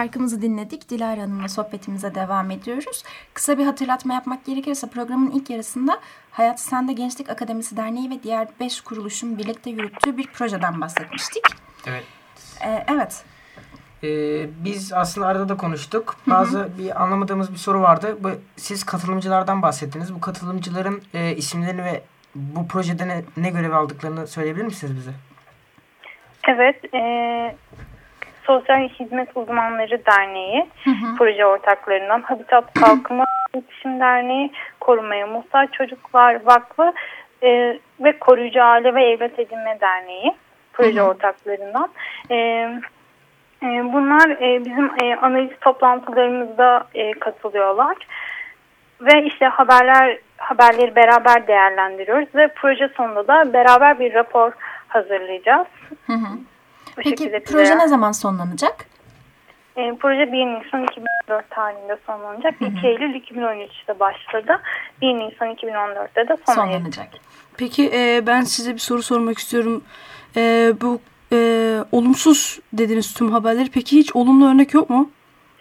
Şarkımızı 0.00 0.42
dinledik. 0.42 0.90
Dilara 0.90 1.22
Hanım'la 1.22 1.48
sohbetimize 1.48 2.14
devam 2.14 2.50
ediyoruz. 2.50 3.02
Kısa 3.34 3.58
bir 3.58 3.64
hatırlatma 3.64 4.14
yapmak 4.14 4.44
gerekirse 4.44 4.90
programın 4.90 5.30
ilk 5.30 5.50
yarısında 5.50 6.00
Hayat 6.30 6.60
Sende 6.60 6.92
Gençlik 6.92 7.30
Akademisi 7.30 7.76
Derneği 7.76 8.10
ve 8.10 8.22
diğer 8.22 8.48
beş 8.60 8.80
kuruluşun 8.80 9.38
birlikte 9.38 9.70
yürüttüğü 9.70 10.16
bir 10.16 10.26
projeden 10.26 10.80
bahsetmiştik. 10.80 11.42
Evet. 11.86 12.04
Ee, 12.64 12.84
evet. 12.88 13.24
Ee, 14.02 14.46
biz 14.64 14.92
aslında 14.92 15.26
arada 15.26 15.48
da 15.48 15.56
konuştuk. 15.56 16.16
Bazı 16.26 16.68
bir 16.78 17.02
anlamadığımız 17.02 17.52
bir 17.52 17.58
soru 17.58 17.82
vardı. 17.82 18.16
Bu, 18.20 18.30
siz 18.56 18.84
katılımcılardan 18.84 19.62
bahsettiniz. 19.62 20.14
Bu 20.14 20.20
katılımcıların 20.20 21.02
e, 21.14 21.36
isimlerini 21.36 21.84
ve 21.84 22.02
bu 22.34 22.68
projede 22.68 23.08
ne, 23.08 23.22
ne 23.36 23.50
görev 23.50 23.72
aldıklarını 23.72 24.26
söyleyebilir 24.26 24.64
misiniz 24.64 24.96
bize? 24.96 25.12
Evet, 26.48 26.94
e, 26.94 27.00
Sosyal 28.46 28.88
Hizmet 28.88 29.36
Uzmanları 29.36 30.06
Derneği 30.06 30.66
proje 31.18 31.46
ortaklarından 31.46 32.22
Habitat 32.22 32.74
Kalkınma 32.80 33.24
İletişim 33.54 34.00
Derneği, 34.00 34.52
Korumaya 34.80 35.26
Muhtaç 35.26 35.72
Çocuklar 35.72 36.44
Vakfı 36.44 36.92
e, 37.42 37.78
ve 38.00 38.18
Koruyucu 38.18 38.62
Aile 38.62 38.94
ve 38.94 39.04
Evlat 39.04 39.38
Edinme 39.38 39.78
Derneği 39.80 40.34
proje 40.72 41.02
ortaklarından. 41.02 41.88
E, 42.30 42.36
e, 43.62 43.92
bunlar 43.92 44.30
e, 44.30 44.64
bizim 44.64 44.90
e, 45.02 45.16
analiz 45.16 45.50
toplantılarımızda 45.60 46.86
e, 46.94 47.12
katılıyorlar 47.12 47.96
ve 49.00 49.24
işte 49.24 49.46
haberler 49.46 50.18
haberleri 50.36 50.96
beraber 50.96 51.46
değerlendiriyoruz 51.46 52.34
ve 52.34 52.48
proje 52.48 52.88
sonunda 52.96 53.28
da 53.28 53.52
beraber 53.52 54.00
bir 54.00 54.14
rapor 54.14 54.52
hazırlayacağız. 54.88 55.66
Hı 56.06 56.12
hı. 56.12 56.38
Bu 57.00 57.04
Peki 57.04 57.22
şekilde 57.22 57.40
proje 57.40 57.78
ne 57.78 57.88
zaman 57.88 58.12
sonlanacak? 58.12 58.86
E, 59.76 59.94
proje 60.00 60.32
1 60.32 60.32
Nisan 60.32 60.84
2014 60.84 61.50
tarihinde 61.50 61.98
sonlanacak. 62.06 62.54
2 62.78 62.86
Eylül 62.86 63.14
2013'te 63.14 64.00
başladı. 64.00 64.60
1 65.02 65.06
Nisan 65.06 65.48
2014'te 65.48 66.28
de 66.28 66.36
sona. 66.46 66.56
Sonlanacak. 66.56 67.08
Peki 67.56 67.90
e, 67.94 68.26
ben 68.26 68.40
size 68.40 68.74
bir 68.74 68.78
soru 68.78 69.02
sormak 69.02 69.38
istiyorum. 69.38 69.84
E, 70.36 70.72
bu 70.80 71.00
e, 71.32 71.78
olumsuz 71.92 72.60
dediniz 72.72 73.14
tüm 73.14 73.32
haberleri. 73.32 73.70
Peki 73.70 73.96
hiç 73.96 74.16
olumlu 74.16 74.50
örnek 74.50 74.74
yok 74.74 74.90
mu? 74.90 75.10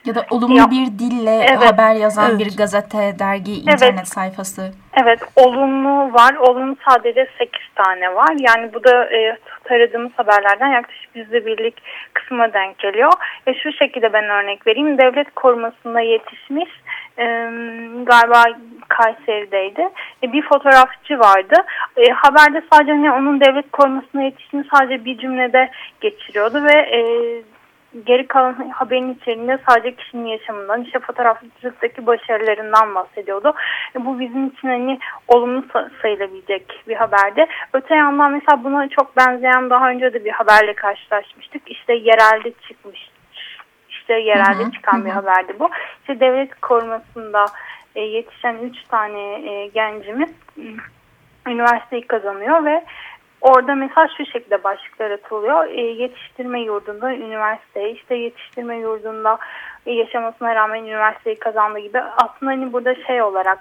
Ya 0.06 0.16
da 0.16 0.26
olumlu 0.30 0.58
Ya, 0.58 0.72
bir 0.72 0.86
dille 1.00 1.46
evet. 1.50 1.66
haber 1.74 1.96
yazan 1.96 2.30
Evet. 2.30 2.40
bir 2.40 2.58
gazete, 2.58 3.20
dergi, 3.20 3.52
Evet. 3.52 3.74
internet 3.74 4.08
sayfası. 4.08 4.72
Evet, 5.04 5.20
olumlu 5.36 6.14
var. 6.14 6.36
Olumlu 6.36 6.76
sadece 6.90 7.28
8 7.38 7.62
tane 7.76 8.16
var. 8.16 8.36
Yani 8.40 8.74
bu 8.74 8.84
da 8.84 9.06
e, 9.06 9.38
taradığımız 9.64 10.12
haberlerden 10.16 10.68
yaklaşık 10.68 11.16
yüzde 11.16 11.46
birlik 11.46 11.82
kısma 12.14 12.54
denk 12.54 12.78
geliyor. 12.80 13.12
E, 13.48 13.54
şu 13.54 13.72
şekilde 13.72 14.14
ben 14.14 14.30
örnek 14.30 14.68
vereyim. 14.68 14.98
Devlet 14.98 15.36
korumasında 15.36 16.00
yetişmiş 16.00 16.70
e, 17.18 17.24
galiba 18.06 18.44
Kayseri'deydi. 18.88 19.90
E, 20.24 20.34
bir 20.34 20.42
fotoğrafçı 20.42 21.20
vardı. 21.20 21.56
E, 21.98 22.12
haberde 22.12 22.62
sadece 22.74 22.92
hani 22.92 23.12
onun 23.12 23.40
devlet 23.42 23.72
korumasına 23.72 24.24
yetiştiğini 24.24 24.66
sadece 24.74 25.06
bir 25.06 25.18
cümlede 25.18 25.70
geçiriyordu 26.02 26.64
ve 26.64 26.78
e, 26.80 27.00
geri 28.06 28.28
kalan 28.28 28.70
haberin 28.70 29.14
içerisinde 29.14 29.60
sadece 29.70 29.96
kişinin 29.96 30.26
yaşamından, 30.26 30.84
işte 30.84 31.00
fotoğrafçılıktaki 31.00 32.06
başarılarından 32.06 32.96
bahsediyordu. 32.96 33.54
E, 33.96 34.06
bu 34.06 34.20
bizim 34.20 34.48
için 34.48 34.68
hani 34.68 35.00
olumlu 35.28 35.60
sa- 35.60 35.90
sayılabilecek 36.02 36.84
bir 36.88 36.96
haberdi. 36.96 37.46
Öte 37.74 37.96
yandan 37.96 38.32
mesela 38.32 38.64
buna 38.64 38.90
çok 38.90 39.18
benzeyen 39.18 39.70
daha 39.70 39.90
önce 39.90 40.14
de 40.14 40.26
bir 40.26 40.32
haberle 40.32 40.74
karşılaşmıştık. 40.74 41.72
İşte 41.72 41.94
yerelde 41.94 42.52
çıkmış, 42.68 43.10
işte 43.90 44.14
yerelde 44.14 44.64
Hı 44.64 44.68
hı, 44.68 44.72
çıkan 44.72 45.00
hı 45.00 45.06
bir 45.06 45.10
hı. 45.10 45.14
haberdi 45.14 45.60
bu. 45.60 45.70
İşte 46.02 46.20
devlet 46.20 46.62
korumasında 46.62 47.46
e, 47.96 48.02
yetişen 48.02 48.58
üç 48.58 48.84
tane 48.84 49.50
e, 49.52 49.68
gencimiz 49.68 50.30
üniversiteyi 51.48 52.08
kazanıyor 52.08 52.66
ve 52.66 52.84
Orada 53.42 53.76
mesela 53.76 54.08
şu 54.18 54.26
şekilde 54.26 54.64
başlıklar 54.64 55.12
atılıyor. 55.12 55.66
E, 55.66 55.82
yetiştirme 55.82 56.62
yurdunda 56.62 57.14
üniversite, 57.14 57.92
işte 57.92 58.16
yetiştirme 58.16 58.78
yurdunda 58.78 59.38
e, 59.86 59.92
yaşamasına 59.92 60.56
rağmen 60.56 60.84
üniversiteyi 60.84 61.40
kazandığı 61.40 61.80
gibi. 61.80 62.02
Aslında 62.02 62.52
hani 62.52 62.74
burada 62.74 62.96
şey 62.96 63.22
olarak 63.22 63.60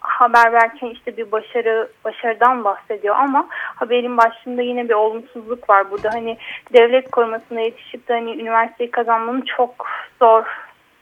haber 0.00 0.52
verirken 0.52 0.88
işte 0.88 1.16
bir 1.16 1.32
başarı 1.32 1.88
başarıdan 2.04 2.64
bahsediyor 2.64 3.16
ama 3.16 3.46
haberin 3.50 4.16
başlığında 4.16 4.62
yine 4.62 4.88
bir 4.88 4.94
olumsuzluk 4.94 5.70
var. 5.70 5.90
Burada 5.90 6.10
hani 6.12 6.38
devlet 6.72 7.10
korumasına 7.10 7.60
yetişip 7.60 8.08
de 8.08 8.12
hani 8.12 8.30
üniversiteyi 8.30 8.90
kazanmanın 8.90 9.40
çok 9.40 9.86
zor 10.20 10.44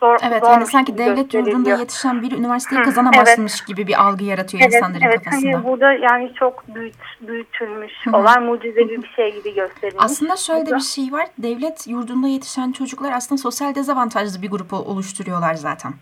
zor 0.06 0.28
Evet 0.28 0.42
yani 0.44 0.66
sanki 0.66 0.98
devlet 0.98 1.34
yurdunda 1.34 1.70
yetişen 1.78 2.22
bir 2.22 2.32
üniversiteyi 2.32 2.82
kazanamazmış 2.82 3.64
gibi 3.64 3.86
bir 3.86 4.02
algı 4.06 4.24
yaratıyor 4.24 4.62
Evet, 4.62 4.74
insanların 4.74 5.04
evet. 5.04 5.22
kafasında. 5.24 5.52
Hani 5.56 5.64
burada 5.64 5.92
yani 5.92 6.32
çok 6.34 6.74
büyüt, 6.74 6.94
büyütülmüş 7.20 7.92
olay 8.12 8.40
mucizevi 8.40 9.02
bir 9.02 9.08
şey 9.16 9.34
gibi 9.34 9.54
gösterilmiş. 9.54 10.04
Aslında 10.04 10.36
şöyle 10.36 10.60
Burada- 10.66 10.76
bir 10.76 10.80
şey 10.80 11.12
var. 11.12 11.26
Devlet 11.38 11.86
yurdunda 11.86 12.28
yetişen 12.28 12.72
çocuklar 12.72 13.12
aslında 13.12 13.42
sosyal 13.42 13.74
dezavantajlı 13.74 14.42
bir 14.42 14.50
grup 14.50 14.72
oluşturuyorlar 14.72 15.54
zaten. 15.54 15.94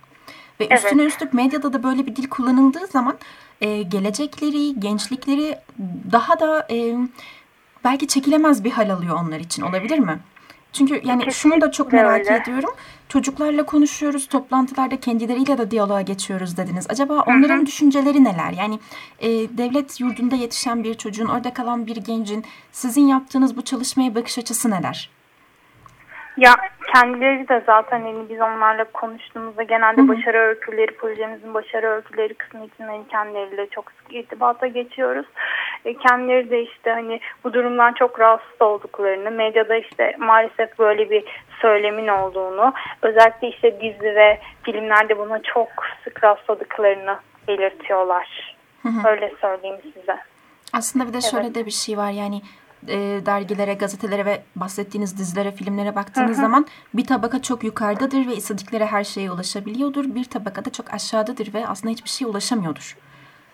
Ve 0.60 0.64
Evet. 0.64 0.84
üstüne 0.84 1.02
üstlük 1.02 1.34
medyada 1.34 1.72
da 1.72 1.82
böyle 1.82 2.06
bir 2.06 2.16
dil 2.16 2.28
kullanıldığı 2.28 2.86
zaman 2.86 3.16
e, 3.60 3.82
gelecekleri, 3.82 4.80
gençlikleri 4.80 5.58
daha 6.12 6.40
da 6.40 6.66
e, 6.70 6.94
belki 7.84 8.06
çekilemez 8.08 8.64
bir 8.64 8.70
hal 8.70 8.90
alıyor 8.90 9.16
onlar 9.24 9.40
için. 9.40 9.62
Olabilir 9.62 9.98
mi? 9.98 10.18
Çünkü 10.74 11.00
yani 11.04 11.32
şunu 11.32 11.60
da 11.60 11.72
çok 11.72 11.90
Kesinlikle 11.90 12.08
merak 12.10 12.26
öyle. 12.26 12.42
ediyorum. 12.42 12.70
Çocuklarla 13.08 13.66
konuşuyoruz, 13.66 14.26
toplantılarda 14.26 15.00
kendileriyle 15.00 15.58
de 15.58 15.70
diyaloğa 15.70 16.00
geçiyoruz 16.02 16.56
dediniz. 16.56 16.86
Acaba 16.88 17.24
onların 17.26 17.66
düşünceleri 17.66 18.24
neler? 18.24 18.52
Yani 18.58 18.78
e, 19.18 19.28
devlet 19.30 20.00
yurdunda 20.00 20.34
yetişen 20.36 20.84
bir 20.84 20.94
çocuğun, 20.94 21.26
orada 21.26 21.54
kalan 21.54 21.86
bir 21.86 21.96
gencin 21.96 22.44
sizin 22.72 23.06
yaptığınız 23.06 23.56
bu 23.56 23.62
çalışmaya 23.62 24.14
bakış 24.14 24.38
açısı 24.38 24.70
neler? 24.70 25.10
Ya 26.36 26.54
kendileri 26.94 27.48
de 27.48 27.62
zaten 27.66 28.02
hani 28.02 28.28
biz 28.28 28.40
onlarla 28.40 28.84
konuştuğumuzda 28.84 29.62
genelde 29.62 30.08
başarı 30.08 30.38
öyküleri, 30.38 30.96
projemizin 30.96 31.54
başarı 31.54 31.90
öyküleri 31.90 32.34
kısmı 32.34 32.64
için 32.64 32.84
hani 32.84 33.08
kendileriyle 33.08 33.66
çok 33.70 33.90
sık 33.90 34.14
irtibata 34.14 34.66
geçiyoruz. 34.66 35.26
E, 35.84 35.94
kendileri 35.94 36.50
de 36.50 36.62
işte 36.62 36.90
hani 36.90 37.20
bu 37.44 37.52
durumdan 37.52 37.92
çok 37.92 38.20
rahatsız 38.20 38.62
olduklarını, 38.62 39.30
medyada 39.30 39.76
işte 39.76 40.16
maalesef 40.18 40.78
böyle 40.78 41.10
bir 41.10 41.24
söylemin 41.60 42.08
olduğunu, 42.08 42.72
özellikle 43.02 43.48
işte 43.48 43.80
dizi 43.80 44.14
ve 44.14 44.40
filmlerde 44.62 45.18
buna 45.18 45.42
çok 45.42 45.68
sık 46.04 46.24
rastladıklarını 46.24 47.18
belirtiyorlar. 47.48 48.56
Öyle 49.04 49.32
söyleyeyim 49.40 49.76
size. 49.82 50.18
Aslında 50.72 51.08
bir 51.08 51.12
de 51.12 51.20
şöyle 51.20 51.54
de 51.54 51.66
bir 51.66 51.70
şey 51.70 51.96
var 51.96 52.10
yani 52.10 52.40
e, 52.88 53.26
dergilere, 53.26 53.74
gazetelere 53.74 54.24
ve 54.24 54.42
bahsettiğiniz 54.56 55.18
dizilere, 55.18 55.52
filmlere 55.52 55.94
baktığınız 55.94 56.36
zaman 56.36 56.66
bir 56.94 57.06
tabaka 57.06 57.42
çok 57.42 57.64
yukarıdadır 57.64 58.26
ve 58.26 58.36
istedikleri 58.36 58.86
her 58.86 59.04
şeye 59.04 59.30
ulaşabiliyordur. 59.30 60.14
Bir 60.14 60.24
tabaka 60.24 60.64
da 60.64 60.72
çok 60.72 60.94
aşağıdadır 60.94 61.54
ve 61.54 61.66
aslında 61.66 61.92
hiçbir 61.92 62.10
şeye 62.10 62.26
ulaşamıyordur. 62.26 62.96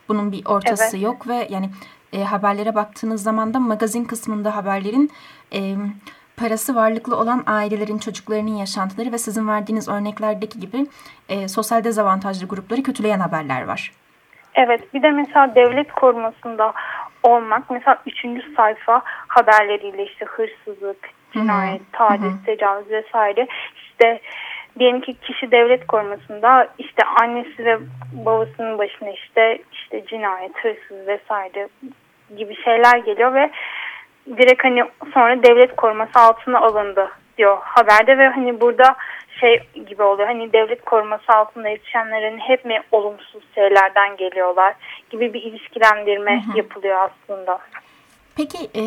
Bunun 0.09 0.33
bir 0.33 0.47
ortası 0.47 0.97
Evet. 0.97 1.05
yok 1.05 1.29
ve 1.29 1.49
yani 1.51 1.71
e, 2.13 2.25
haberlere 2.25 2.75
baktığınız 2.75 3.23
zaman 3.23 3.55
da 3.55 3.61
magazin 3.61 4.05
kısmında 4.05 4.57
haberlerin 4.57 5.11
e, 5.53 5.77
parası 6.37 6.75
varlıklı 6.75 7.17
olan 7.17 7.43
ailelerin 7.47 7.99
çocuklarının 7.99 8.57
yaşantıları 8.57 9.13
ve 9.13 9.19
sizin 9.19 9.49
verdiğiniz 9.49 9.89
örneklerdeki 9.89 10.61
gibi 10.61 10.87
e, 11.29 11.49
sosyal 11.49 11.85
dezavantajlı 11.85 12.47
grupları 12.47 12.83
kötüleyen 12.83 13.21
haberler 13.21 13.65
var. 13.67 13.93
Evet 14.55 14.95
bir 14.95 15.03
de 15.03 15.11
mesela 15.11 15.55
devlet 15.55 15.93
korumasında 15.93 16.73
olmak. 17.23 17.71
Mesela 17.71 17.99
üçüncü 18.07 18.55
sayfa 18.55 19.03
haberleriyle 19.05 20.05
işte 20.05 20.27
hırsızlık, 20.27 21.09
cinayet, 21.33 21.93
taciz, 21.93 22.45
tecavüz 22.47 22.91
vesaire. 22.91 23.47
İşte 23.77 24.21
diyelim 24.79 25.01
ki 25.01 25.15
kişi 25.15 25.51
devlet 25.51 25.87
korumasında 25.87 26.69
işte 26.79 27.03
annesi 27.21 27.65
ve 27.65 27.79
babasının 28.13 28.79
başına 28.79 29.11
işte 29.11 29.59
işte 29.73 30.07
cinayet, 30.07 30.53
hırsız 30.57 31.07
vesaire 31.07 31.69
gibi 32.37 32.63
şeyler 32.65 32.99
geliyor 32.99 33.35
ve 33.35 33.51
direkt 34.27 34.65
hani 34.65 34.85
sonra 35.15 35.43
devlet 35.43 35.77
koruması 35.77 36.19
altına 36.19 36.59
alındı 36.61 37.11
diyor 37.39 37.59
haberde 37.63 38.19
ve 38.19 38.29
hani 38.29 38.61
burada 38.61 38.97
şey 39.41 39.63
gibi 39.89 40.03
oluyor 40.03 40.29
hani 40.29 40.53
devlet 40.53 40.85
koruması 40.85 41.33
altında 41.33 41.69
yetişenlerin 41.69 42.39
hep 42.39 42.65
mi 42.65 42.83
olumsuz 42.93 43.43
şeylerden 43.55 44.17
geliyorlar 44.17 44.75
gibi 45.11 45.35
bir 45.35 45.43
ilişkilendirme 45.43 46.45
yapılıyor 46.55 46.99
aslında. 47.11 47.59
Peki 48.37 48.59
e, 48.75 48.83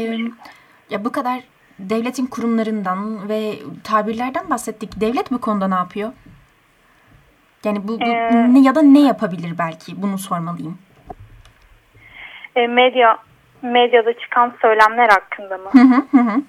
ya 0.89 1.05
bu 1.05 1.11
kadar 1.11 1.39
devletin 1.79 2.25
kurumlarından 2.25 3.29
ve 3.29 3.53
tabirlerden 3.83 4.49
bahsettik. 4.49 5.01
Devlet 5.01 5.31
bu 5.31 5.41
konuda 5.41 5.67
ne 5.67 5.75
yapıyor? 5.75 6.11
Yani 7.63 7.87
bu, 7.87 7.99
bu 7.99 8.03
Ee, 8.03 8.53
ne 8.53 8.61
ya 8.61 8.75
da 8.75 8.81
ne 8.81 9.01
yapabilir 9.01 9.53
belki 9.59 10.01
bunu 10.01 10.17
sormalıyım. 10.17 10.77
E, 12.55 12.67
medya 12.67 13.17
medyada 13.61 14.13
çıkan 14.13 14.53
söylemler 14.61 15.09
hakkında 15.09 15.57
mı? 15.57 15.69
Hı 15.71 16.17
hı 16.17 16.21
hı. 16.21 16.41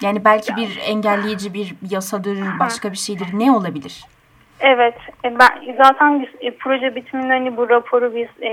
Hı. 0.00 0.06
Yani 0.06 0.24
belki 0.24 0.56
bir 0.56 0.80
engelleyici 0.86 1.54
bir 1.54 1.74
yasadır, 1.90 2.38
başka 2.60 2.92
bir 2.92 2.96
şeydir. 2.96 3.26
Ne 3.32 3.52
olabilir? 3.52 4.04
Evet, 4.60 4.94
e, 5.24 5.38
ben 5.38 5.74
zaten 5.82 6.22
biz, 6.22 6.28
e, 6.40 6.56
proje 6.56 6.94
bitiminde 6.94 7.32
hani 7.32 7.56
bu 7.56 7.68
raporu 7.70 8.14
biz 8.14 8.28
e, 8.42 8.48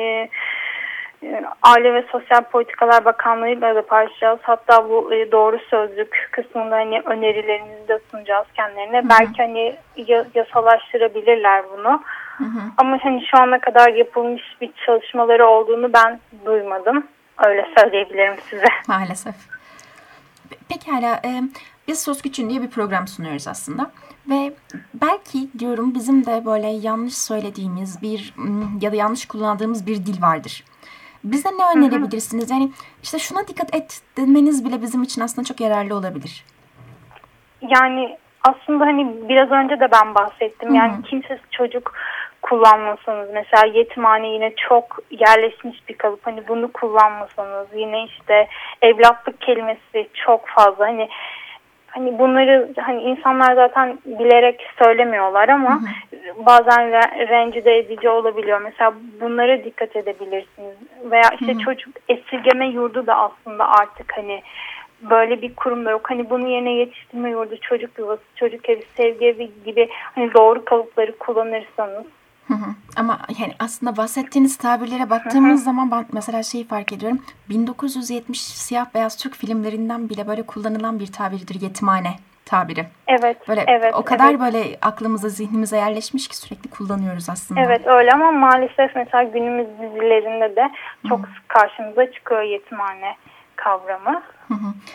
e, 1.23 1.41
Aile 1.61 1.93
ve 1.93 2.03
Sosyal 2.11 2.41
Politikalar 2.41 3.05
Bakanlığı'yla 3.05 3.75
da 3.75 3.85
paylaşacağız. 3.85 4.39
Hatta 4.41 4.89
bu 4.89 5.13
e, 5.13 5.31
doğru 5.31 5.59
sözlük 5.69 6.29
kısmında 6.31 6.75
hani 6.75 7.01
önerilerimizi 7.05 7.87
de 7.87 7.99
sunacağız 8.11 8.47
kendilerine. 8.55 9.09
Belki 9.09 9.37
hani 9.43 9.75
ya- 9.97 10.25
yasalaştırabilirler 10.35 11.63
bunu. 11.77 12.03
Ama 12.77 12.97
hani 13.01 13.25
şu 13.31 13.37
ana 13.37 13.59
kadar 13.59 13.93
yapılmış 13.93 14.43
bir 14.61 14.69
çalışmaları 14.85 15.45
olduğunu 15.47 15.93
ben 15.93 16.19
duymadım. 16.45 17.07
Öyle 17.45 17.65
söyleyebilirim 17.77 18.35
size. 18.49 18.65
Maalesef. 18.87 19.35
Pe- 20.49 20.57
Pekala, 20.69 21.21
e, 21.25 21.43
biz 21.87 21.99
Söz 22.03 22.21
Güç'ün 22.21 22.49
diye 22.49 22.61
bir 22.61 22.69
program 22.69 23.07
sunuyoruz 23.07 23.47
aslında. 23.47 23.91
Ve 24.29 24.53
belki 24.93 25.59
diyorum 25.59 25.95
bizim 25.95 26.25
de 26.25 26.45
böyle 26.45 26.67
yanlış 26.67 27.17
söylediğimiz 27.17 28.01
bir 28.01 28.33
ya 28.81 28.91
da 28.91 28.95
yanlış 28.95 29.25
kullandığımız 29.25 29.87
bir 29.87 29.95
dil 29.95 30.21
vardır. 30.21 30.63
Bize 31.23 31.49
ne 31.49 31.77
önerebilirsiniz? 31.79 32.51
Yani 32.51 32.71
işte 33.03 33.19
şuna 33.19 33.47
dikkat 33.47 33.75
et 33.75 34.01
demeniz 34.17 34.65
bile 34.65 34.81
bizim 34.81 35.03
için 35.03 35.21
aslında 35.21 35.45
çok 35.47 35.61
yararlı 35.61 35.95
olabilir. 35.95 36.45
Yani 37.61 38.17
aslında 38.43 38.85
hani 38.85 39.29
biraz 39.29 39.51
önce 39.51 39.79
de 39.79 39.87
ben 39.91 40.15
bahsettim. 40.15 40.75
Yani 40.75 41.01
kimsesiz 41.03 41.51
çocuk 41.51 41.93
kullanmasanız 42.45 43.29
mesela 43.33 43.65
yetimhane 43.73 44.27
yine 44.27 44.53
çok 44.55 44.99
yerleşmiş 45.09 45.89
bir 45.89 45.97
kalıp. 45.97 46.19
Hani 46.27 46.47
bunu 46.47 46.71
kullanmasanız 46.71 47.67
yine 47.75 48.03
işte 48.05 48.47
evlatlık 48.81 49.41
kelimesi 49.41 50.09
çok 50.13 50.47
fazla. 50.47 50.87
Hani 50.87 51.09
hani 51.87 52.19
bunları 52.19 52.73
hani 52.81 53.01
insanlar 53.01 53.55
zaten 53.55 53.99
bilerek 54.05 54.67
söylemiyorlar 54.83 55.49
ama 55.49 55.79
bazen 56.37 56.79
re- 56.79 57.29
rencide 57.29 57.77
edici 57.77 58.09
olabiliyor. 58.09 58.61
Mesela 58.61 58.93
bunlara 59.21 59.63
dikkat 59.63 59.95
edebilirsiniz. 59.95 60.75
Veya 61.11 61.29
işte 61.39 61.57
çocuk 61.57 61.95
esirgeme 62.09 62.67
yurdu 62.67 63.07
da 63.07 63.15
aslında 63.15 63.71
artık 63.71 64.17
hani 64.17 64.41
böyle 65.01 65.41
bir 65.41 65.55
kurumda 65.55 65.91
yok. 65.91 66.09
Hani 66.09 66.29
bunun 66.29 66.47
yerine 66.47 66.73
yetiştirme 66.73 67.29
yurdu, 67.29 67.55
çocuk 67.61 67.99
yuvası, 67.99 68.23
çocuk 68.35 68.69
evi, 68.69 68.81
sevgi 68.97 69.25
evi 69.25 69.51
gibi 69.65 69.89
hani 70.15 70.33
doğru 70.33 70.65
kalıpları 70.65 71.17
kullanırsanız 71.17 72.05
Hı 72.47 72.53
hı. 72.53 72.75
Ama 72.95 73.19
yani 73.39 73.53
aslında 73.59 73.97
bahsettiğiniz 73.97 74.57
tabirlere 74.57 75.09
baktığımız 75.09 75.63
zaman 75.63 75.91
ben 75.91 76.05
mesela 76.11 76.43
şeyi 76.43 76.67
fark 76.67 76.93
ediyorum. 76.93 77.19
1970 77.49 78.41
siyah 78.41 78.85
beyaz 78.95 79.17
Türk 79.17 79.35
filmlerinden 79.35 80.09
bile 80.09 80.27
böyle 80.27 80.43
kullanılan 80.43 80.99
bir 80.99 81.07
tabirdir 81.07 81.61
yetimhane 81.61 82.09
tabiri. 82.45 82.85
Evet. 83.07 83.47
Böyle 83.47 83.63
evet, 83.67 83.93
o 83.95 84.03
kadar 84.03 84.29
evet. 84.29 84.39
böyle 84.39 84.77
aklımıza 84.81 85.29
zihnimize 85.29 85.77
yerleşmiş 85.77 86.27
ki 86.27 86.37
sürekli 86.37 86.69
kullanıyoruz 86.69 87.29
aslında. 87.29 87.61
Evet 87.61 87.87
öyle 87.87 88.11
ama 88.11 88.31
maalesef 88.31 88.95
mesela 88.95 89.23
günümüz 89.23 89.67
dizilerinde 89.81 90.55
de 90.55 90.69
çok 91.09 91.19
sık 91.19 91.49
karşımıza 91.49 92.11
çıkıyor 92.11 92.41
yetimhane 92.41 93.15
kavramı. 93.55 94.23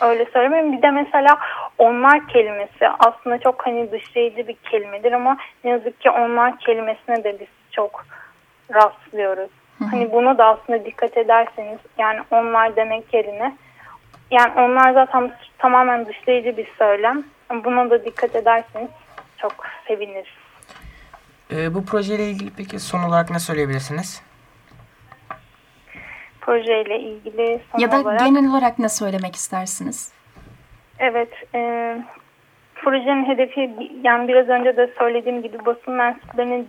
Öyle 0.01 0.25
söyleyeyim. 0.25 0.77
Bir 0.77 0.81
de 0.81 0.91
mesela 0.91 1.37
onlar 1.77 2.27
kelimesi 2.27 2.89
aslında 2.99 3.37
çok 3.37 3.65
hani 3.65 3.91
dışlayıcı 3.91 4.47
bir 4.47 4.53
kelimedir 4.53 5.11
ama 5.11 5.37
ne 5.63 5.69
yazık 5.69 6.01
ki 6.01 6.09
onlar 6.09 6.59
kelimesine 6.59 7.23
de 7.23 7.39
biz 7.39 7.47
çok 7.71 8.05
rastlıyoruz. 8.73 9.49
Hani 9.91 10.11
buna 10.11 10.37
da 10.37 10.45
aslında 10.45 10.85
dikkat 10.85 11.17
ederseniz 11.17 11.79
yani 11.97 12.19
onlar 12.31 12.75
demek 12.75 13.13
yerine 13.13 13.55
yani 14.31 14.51
onlar 14.57 14.93
zaten 14.93 15.31
tamamen 15.57 16.05
dışlayıcı 16.05 16.57
bir 16.57 16.67
söylem. 16.77 17.23
Buna 17.65 17.89
da 17.89 18.05
dikkat 18.05 18.35
ederseniz 18.35 18.89
çok 19.37 19.65
seviniriz. 19.87 20.41
Ee, 21.51 21.73
bu 21.73 21.85
projeyle 21.85 22.29
ilgili 22.29 22.51
peki 22.57 22.79
son 22.79 23.03
olarak 23.03 23.29
ne 23.29 23.39
söyleyebilirsiniz? 23.39 24.23
Projeyle 26.41 26.99
ilgili 26.99 27.59
son 27.71 27.79
Ya 27.79 27.91
da 27.91 28.01
olarak. 28.01 28.19
genel 28.19 28.51
olarak 28.51 28.79
ne 28.79 28.89
söylemek 28.89 29.35
istersiniz? 29.35 30.13
Evet, 30.99 31.29
e, 31.55 31.97
projenin 32.75 33.25
hedefi 33.25 33.71
yani 34.03 34.27
biraz 34.27 34.49
önce 34.49 34.77
de 34.77 34.89
söylediğim 34.99 35.41
gibi 35.41 35.65
basın 35.65 35.93
mensuplarının 35.93 36.67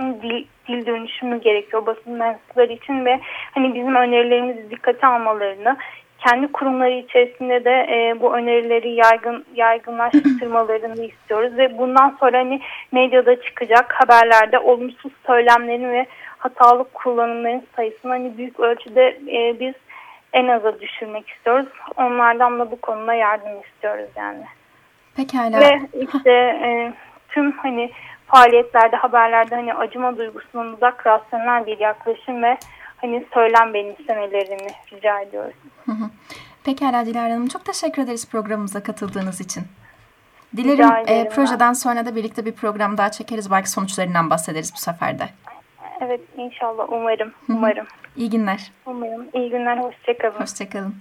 dil, 0.00 0.44
dil 0.68 0.86
dönüşümü 0.86 1.40
gerekiyor 1.40 1.86
basın 1.86 2.12
mensupları 2.12 2.72
için 2.72 3.04
ve 3.04 3.20
hani 3.54 3.74
bizim 3.74 3.94
önerilerimizi 3.94 4.70
dikkate 4.70 5.06
almalarını, 5.06 5.76
kendi 6.18 6.52
kurumları 6.52 6.90
içerisinde 6.94 7.64
de 7.64 7.70
e, 7.70 8.20
bu 8.20 8.36
önerileri 8.36 8.90
yaygın 8.90 9.44
yaygınlaştırmalarını 9.54 11.04
istiyoruz 11.12 11.58
ve 11.58 11.78
bundan 11.78 12.16
sonra 12.20 12.38
hani 12.38 12.60
medyada 12.92 13.42
çıkacak 13.42 13.92
haberlerde 13.92 14.58
olumsuz 14.58 15.12
söylemlerin 15.26 15.92
ve 15.92 16.06
hatalı 16.44 16.84
kullanımların 16.94 17.66
sayısını 17.76 18.12
hani 18.12 18.38
büyük 18.38 18.60
ölçüde 18.60 19.06
e, 19.08 19.60
biz 19.60 19.74
en 20.32 20.48
aza 20.48 20.80
düşürmek 20.80 21.28
istiyoruz. 21.28 21.68
Onlardan 21.96 22.58
da 22.58 22.70
bu 22.70 22.80
konuda 22.80 23.14
yardım 23.14 23.60
istiyoruz 23.60 24.10
yani. 24.16 24.44
Pekala. 25.16 25.60
Ve 25.60 25.80
işte 25.92 26.30
e, 26.30 26.92
tüm 27.28 27.52
hani 27.52 27.90
faaliyetlerde, 28.26 28.96
haberlerde 28.96 29.54
hani 29.54 29.74
acıma 29.74 30.16
duygusundan 30.16 30.72
uzak 30.72 31.06
rasyonel 31.06 31.66
bir 31.66 31.78
yaklaşım 31.78 32.42
ve 32.42 32.58
hani 32.96 33.26
söylem 33.34 33.74
benimsemelerini 33.74 34.68
rica 34.92 35.20
ediyoruz. 35.20 35.54
Hı 35.84 35.92
hı. 35.92 36.10
Pekala 36.64 37.06
Dilara 37.06 37.24
Hanım. 37.24 37.48
Çok 37.48 37.64
teşekkür 37.64 38.02
ederiz 38.02 38.30
programımıza 38.30 38.82
katıldığınız 38.82 39.40
için. 39.40 39.62
Dilerim 40.56 40.90
e, 40.90 41.06
ben. 41.08 41.30
projeden 41.30 41.72
sonra 41.72 42.06
da 42.06 42.16
birlikte 42.16 42.44
bir 42.44 42.52
program 42.52 42.98
daha 42.98 43.10
çekeriz. 43.10 43.50
Belki 43.50 43.70
sonuçlarından 43.70 44.30
bahsederiz 44.30 44.72
bu 44.74 44.78
sefer 44.78 45.18
de. 45.18 45.28
Evet 46.00 46.20
inşallah 46.36 46.92
umarım. 46.92 47.32
Umarım. 47.48 47.86
İyi 48.16 48.30
günler. 48.30 48.72
Umarım. 48.86 49.28
İyi 49.34 49.50
günler. 49.50 49.78
Hoşçakalın. 49.78 50.40
Hoşçakalın. 50.40 50.94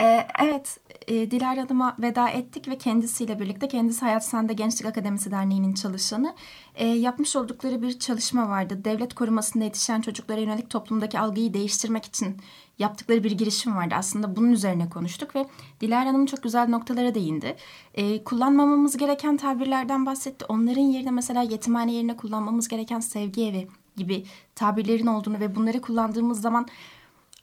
Ee, 0.00 0.26
evet, 0.42 0.80
e, 1.08 1.30
Dilara 1.30 1.60
Hanım'a 1.60 1.96
veda 1.98 2.28
ettik 2.28 2.68
ve 2.68 2.78
kendisiyle 2.78 3.40
birlikte, 3.40 3.68
kendisi 3.68 4.04
Hayat 4.04 4.24
Sende 4.24 4.52
Gençlik 4.52 4.86
Akademisi 4.86 5.30
Derneği'nin 5.30 5.74
çalışanı. 5.74 6.34
E, 6.74 6.86
yapmış 6.86 7.36
oldukları 7.36 7.82
bir 7.82 7.98
çalışma 7.98 8.48
vardı. 8.48 8.84
Devlet 8.84 9.14
korumasında 9.14 9.64
yetişen 9.64 10.00
çocuklara 10.00 10.40
yönelik 10.40 10.70
toplumdaki 10.70 11.18
algıyı 11.18 11.54
değiştirmek 11.54 12.04
için 12.04 12.36
yaptıkları 12.78 13.24
bir 13.24 13.30
girişim 13.30 13.76
vardı. 13.76 13.94
Aslında 13.98 14.36
bunun 14.36 14.52
üzerine 14.52 14.88
konuştuk 14.88 15.36
ve 15.36 15.46
Dilara 15.80 16.06
Hanım 16.06 16.26
çok 16.26 16.42
güzel 16.42 16.68
noktalara 16.68 17.14
değindi. 17.14 17.56
E, 17.94 18.24
kullanmamamız 18.24 18.96
gereken 18.96 19.36
tabirlerden 19.36 20.06
bahsetti. 20.06 20.44
Onların 20.48 20.82
yerine 20.82 21.10
mesela 21.10 21.42
yetimhane 21.42 21.92
yerine 21.92 22.16
kullanmamız 22.16 22.68
gereken 22.68 23.00
sevgi 23.00 23.48
evi 23.48 23.68
gibi 24.00 24.24
tabirlerin 24.54 25.06
olduğunu 25.06 25.40
ve 25.40 25.54
bunları 25.56 25.80
kullandığımız 25.80 26.40
zaman 26.40 26.68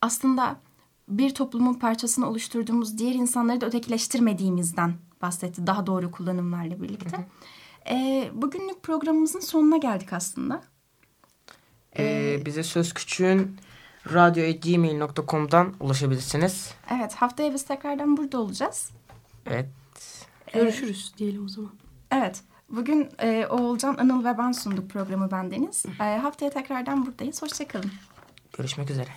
aslında 0.02 0.60
bir 1.08 1.34
toplumun 1.34 1.74
parçasını 1.74 2.30
oluşturduğumuz 2.30 2.98
diğer 2.98 3.16
insanları 3.16 3.62
da 3.62 3.66
ötekileştirmediğimizden 3.66 4.94
bahsetti 5.22 5.68
daha 5.68 5.88
doğru 5.88 6.12
kullanımlarla 6.12 6.82
birlikte. 6.82 7.28
Ee, 7.90 8.30
bugünlük 8.34 8.84
programımızın 8.84 9.40
sonuna 9.40 9.78
geldik 9.78 10.14
aslında. 10.14 10.62
Ee, 11.98 12.42
bize 12.46 12.64
söz 12.64 12.94
küçüğün 12.94 13.58
radyo.gmail.com'dan 14.14 15.74
ulaşabilirsiniz. 15.80 16.74
Evet 16.92 17.14
haftaya 17.14 17.54
biz 17.54 17.66
tekrardan 17.66 18.18
burada 18.18 18.40
olacağız. 18.40 18.92
Evet. 19.46 19.70
Görüşürüz 20.54 21.14
diyelim 21.18 21.46
o 21.46 21.50
zaman. 21.50 21.72
Evet 22.12 22.44
bugün 22.70 23.10
e, 23.20 23.48
Oğulcan, 23.50 23.98
Anıl 23.98 24.26
ve 24.26 24.38
ben 24.38 24.52
sunduk 24.52 24.90
programı 24.90 25.32
bendeniz. 25.32 25.86
E, 25.86 26.18
haftaya 26.18 26.52
tekrardan 26.52 27.06
buradayız. 27.06 27.42
Hoşçakalın. 27.42 27.92
Görüşmek 28.58 28.90
üzere. 28.90 29.10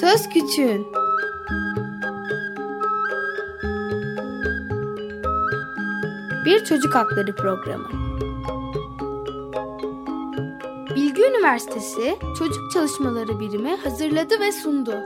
Söz 0.00 0.28
Küçüğün 0.28 0.86
Bir 6.44 6.64
Çocuk 6.64 6.94
Hakları 6.94 7.34
Programı 7.36 8.05
Üniversitesi 11.46 12.18
Çocuk 12.38 12.72
Çalışmaları 12.72 13.40
Birimi 13.40 13.76
hazırladı 13.76 14.40
ve 14.40 14.52
sundu. 14.52 15.02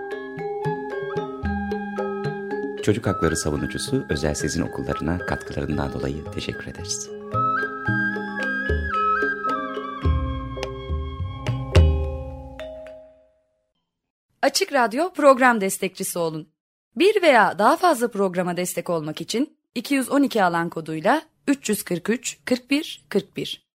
Çocuk 2.83 3.07
hakları 3.07 3.37
savunucusu 3.37 4.05
Özel 4.11 4.35
Sezin 4.35 4.63
Okullarına 4.63 5.19
katkılarından 5.19 5.93
dolayı 5.93 6.25
teşekkür 6.35 6.67
ederiz. 6.67 7.11
Açık 14.43 14.73
Radyo 14.73 15.13
program 15.13 15.61
destekçisi 15.61 16.19
olun. 16.19 16.49
Bir 16.97 17.23
veya 17.23 17.59
daha 17.59 17.77
fazla 17.77 18.11
programa 18.11 18.57
destek 18.57 18.91
olmak 18.91 19.21
için 19.21 19.57
212 19.75 20.45
alan 20.45 20.69
koduyla 20.71 21.23
343 21.49 22.39
41 22.45 23.07
41 23.09 23.70